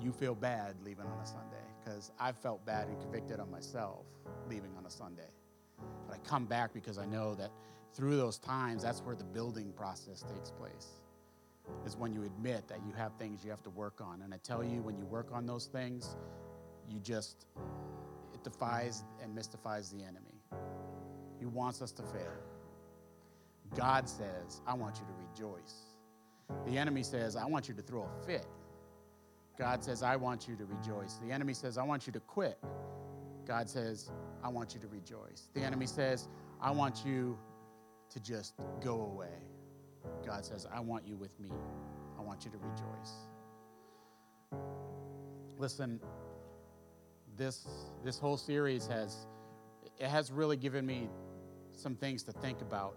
you 0.00 0.12
feel 0.12 0.34
bad 0.34 0.74
leaving 0.84 1.06
on 1.06 1.18
a 1.20 1.26
Sunday 1.26 1.64
because 1.82 2.12
I 2.18 2.32
felt 2.32 2.64
bad 2.64 2.88
and 2.88 3.00
convicted 3.00 3.40
on 3.40 3.50
myself 3.50 4.04
leaving 4.48 4.70
on 4.76 4.86
a 4.86 4.90
Sunday. 4.90 5.28
But 6.06 6.16
I 6.16 6.18
come 6.28 6.46
back 6.46 6.72
because 6.72 6.98
I 6.98 7.06
know 7.06 7.34
that 7.34 7.50
through 7.94 8.16
those 8.16 8.38
times, 8.38 8.82
that's 8.82 9.00
where 9.00 9.14
the 9.14 9.24
building 9.24 9.72
process 9.76 10.24
takes 10.34 10.50
place. 10.50 11.00
Is 11.86 11.96
when 11.96 12.12
you 12.12 12.24
admit 12.24 12.68
that 12.68 12.78
you 12.86 12.92
have 12.92 13.12
things 13.18 13.42
you 13.42 13.50
have 13.50 13.62
to 13.62 13.70
work 13.70 14.00
on. 14.00 14.20
And 14.22 14.34
I 14.34 14.36
tell 14.38 14.62
you, 14.62 14.82
when 14.82 14.98
you 14.98 15.06
work 15.06 15.28
on 15.32 15.46
those 15.46 15.66
things, 15.66 16.16
you 16.90 16.98
just, 17.00 17.46
it 18.34 18.44
defies 18.44 19.04
and 19.22 19.34
mystifies 19.34 19.90
the 19.90 20.02
enemy. 20.02 20.42
He 21.38 21.46
wants 21.46 21.80
us 21.80 21.90
to 21.92 22.02
fail. 22.02 22.32
God 23.74 24.08
says, 24.08 24.60
I 24.66 24.74
want 24.74 24.96
you 24.96 25.06
to 25.06 25.46
rejoice. 25.46 25.74
The 26.66 26.76
enemy 26.76 27.02
says, 27.02 27.34
I 27.34 27.46
want 27.46 27.68
you 27.68 27.74
to 27.74 27.82
throw 27.82 28.02
a 28.02 28.26
fit. 28.26 28.46
God 29.58 29.84
says, 29.84 30.02
I 30.02 30.16
want 30.16 30.48
you 30.48 30.56
to 30.56 30.64
rejoice. 30.64 31.18
The 31.24 31.32
enemy 31.32 31.54
says, 31.54 31.78
I 31.78 31.84
want 31.84 32.06
you 32.06 32.12
to 32.12 32.20
quit. 32.20 32.58
God 33.46 33.68
says, 33.68 34.10
I 34.42 34.48
want 34.48 34.74
you 34.74 34.80
to 34.80 34.88
rejoice. 34.88 35.48
The 35.54 35.60
enemy 35.60 35.86
says, 35.86 36.28
I 36.60 36.70
want 36.70 37.04
you 37.04 37.38
to 38.10 38.20
just 38.20 38.54
go 38.82 39.02
away. 39.02 39.42
God 40.26 40.44
says, 40.44 40.66
I 40.72 40.80
want 40.80 41.06
you 41.06 41.16
with 41.16 41.38
me. 41.40 41.50
I 42.18 42.22
want 42.22 42.44
you 42.44 42.50
to 42.50 42.58
rejoice. 42.58 43.12
Listen, 45.58 46.00
this 47.36 47.66
this 48.04 48.18
whole 48.18 48.36
series 48.36 48.86
has 48.86 49.26
it 49.98 50.08
has 50.08 50.30
really 50.30 50.56
given 50.56 50.84
me 50.86 51.08
some 51.72 51.94
things 51.96 52.22
to 52.24 52.32
think 52.32 52.60
about 52.60 52.96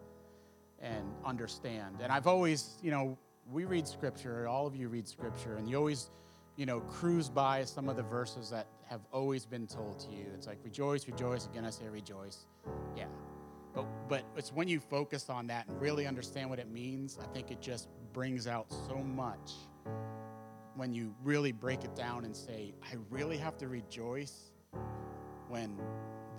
and 0.80 1.06
understand. 1.26 1.98
And 2.02 2.12
I've 2.12 2.28
always, 2.28 2.78
you 2.82 2.92
know, 2.92 3.18
we 3.52 3.66
read 3.66 3.88
scripture, 3.88 4.48
all 4.48 4.68
of 4.68 4.76
you 4.76 4.88
read 4.88 5.08
scripture, 5.08 5.56
and 5.56 5.70
you 5.70 5.78
always, 5.78 6.10
you 6.58 6.66
know, 6.66 6.82
cruise 6.82 7.30
by 7.30 7.64
some 7.64 7.88
of 7.88 7.96
the 7.96 8.04
verses 8.04 8.50
that 8.50 8.68
have 8.90 9.02
always 9.14 9.46
been 9.46 9.68
told 9.68 10.00
to 10.00 10.10
you. 10.10 10.26
It's 10.34 10.48
like 10.48 10.58
rejoice, 10.64 11.08
rejoice. 11.08 11.46
Again, 11.46 11.64
I 11.64 11.70
say 11.70 11.88
rejoice. 11.88 12.46
Yeah. 12.96 13.06
But 13.74 13.86
but 14.10 14.24
it's 14.36 14.52
when 14.52 14.68
you 14.68 14.80
focus 14.80 15.30
on 15.30 15.48
that 15.48 15.68
and 15.68 15.80
really 15.80 16.08
understand 16.08 16.50
what 16.50 16.60
it 16.60 16.70
means, 16.70 17.20
I 17.22 17.28
think 17.28 17.52
it 17.52 17.62
just 17.62 17.88
brings 18.12 18.48
out 18.48 18.66
so 18.90 18.98
much 18.98 19.52
when 20.76 20.94
you 20.94 21.14
really 21.24 21.52
break 21.52 21.84
it 21.84 21.96
down 21.96 22.26
and 22.26 22.36
say, 22.36 22.74
I 22.84 22.96
really 23.10 23.38
have 23.38 23.58
to 23.58 23.68
rejoice 23.68 24.52
when 25.50 25.80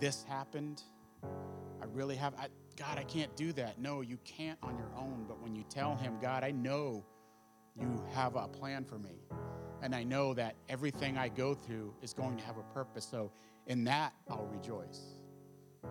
this 0.00 0.24
happened. 0.24 0.82
I 1.24 1.86
really 1.92 2.16
have, 2.16 2.34
I, 2.34 2.46
God, 2.76 2.98
I 2.98 3.04
can't 3.04 3.34
do 3.36 3.52
that. 3.54 3.80
No, 3.80 4.00
you 4.00 4.18
can't 4.24 4.58
on 4.62 4.76
your 4.76 4.90
own. 4.96 5.24
But 5.26 5.42
when 5.42 5.54
you 5.54 5.64
tell 5.68 5.96
Him, 5.96 6.18
God, 6.20 6.44
I 6.44 6.52
know 6.52 7.04
you 7.76 8.02
have 8.14 8.36
a 8.36 8.46
plan 8.46 8.84
for 8.84 8.98
me. 8.98 9.22
And 9.82 9.94
I 9.94 10.02
know 10.02 10.34
that 10.34 10.54
everything 10.68 11.16
I 11.16 11.28
go 11.28 11.54
through 11.54 11.94
is 12.02 12.12
going 12.12 12.36
to 12.36 12.44
have 12.44 12.58
a 12.58 12.62
purpose. 12.74 13.06
So 13.08 13.30
in 13.66 13.84
that, 13.84 14.12
I'll 14.28 14.48
rejoice. 14.52 15.00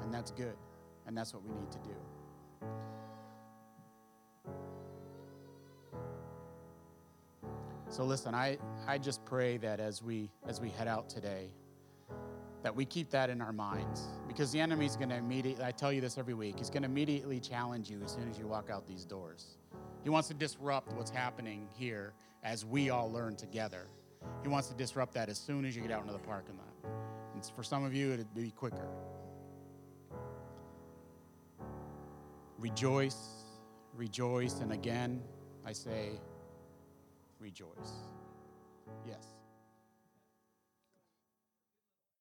And 0.01 0.13
that's 0.13 0.31
good. 0.31 0.55
And 1.05 1.17
that's 1.17 1.33
what 1.33 1.43
we 1.43 1.51
need 1.51 1.71
to 1.71 1.79
do. 1.79 1.95
So 7.89 8.03
listen, 8.03 8.35
I, 8.35 8.57
I 8.85 8.97
just 8.97 9.23
pray 9.23 9.57
that 9.57 9.79
as 9.79 10.03
we 10.03 10.29
as 10.45 10.59
we 10.59 10.69
head 10.69 10.89
out 10.89 11.09
today, 11.09 11.47
that 12.61 12.75
we 12.75 12.83
keep 12.83 13.09
that 13.11 13.29
in 13.29 13.41
our 13.41 13.53
minds. 13.53 14.03
Because 14.27 14.51
the 14.51 14.59
enemy's 14.59 14.97
gonna 14.97 15.15
immediately, 15.15 15.63
I 15.63 15.71
tell 15.71 15.93
you 15.93 16.01
this 16.01 16.17
every 16.17 16.33
week, 16.33 16.59
he's 16.59 16.69
gonna 16.69 16.85
immediately 16.85 17.39
challenge 17.39 17.89
you 17.89 18.01
as 18.03 18.11
soon 18.11 18.29
as 18.29 18.37
you 18.37 18.45
walk 18.45 18.69
out 18.69 18.85
these 18.85 19.05
doors. 19.05 19.57
He 20.03 20.09
wants 20.09 20.27
to 20.27 20.33
disrupt 20.33 20.91
what's 20.93 21.09
happening 21.09 21.67
here 21.73 22.13
as 22.43 22.65
we 22.65 22.89
all 22.89 23.11
learn 23.11 23.35
together. 23.35 23.87
He 24.43 24.49
wants 24.49 24.67
to 24.69 24.75
disrupt 24.75 25.13
that 25.13 25.29
as 25.29 25.37
soon 25.37 25.65
as 25.65 25.75
you 25.75 25.81
get 25.81 25.91
out 25.91 26.01
into 26.01 26.13
the 26.13 26.19
parking 26.19 26.57
lot. 26.57 26.91
And 27.33 27.45
for 27.55 27.63
some 27.63 27.85
of 27.85 27.93
you, 27.93 28.13
it'd 28.13 28.33
be 28.33 28.51
quicker. 28.51 28.87
Rejoice, 32.57 33.43
rejoice, 33.95 34.59
and 34.61 34.71
again, 34.73 35.21
I 35.65 35.73
say, 35.73 36.19
rejoice. 37.39 37.93
Yes. 39.07 39.36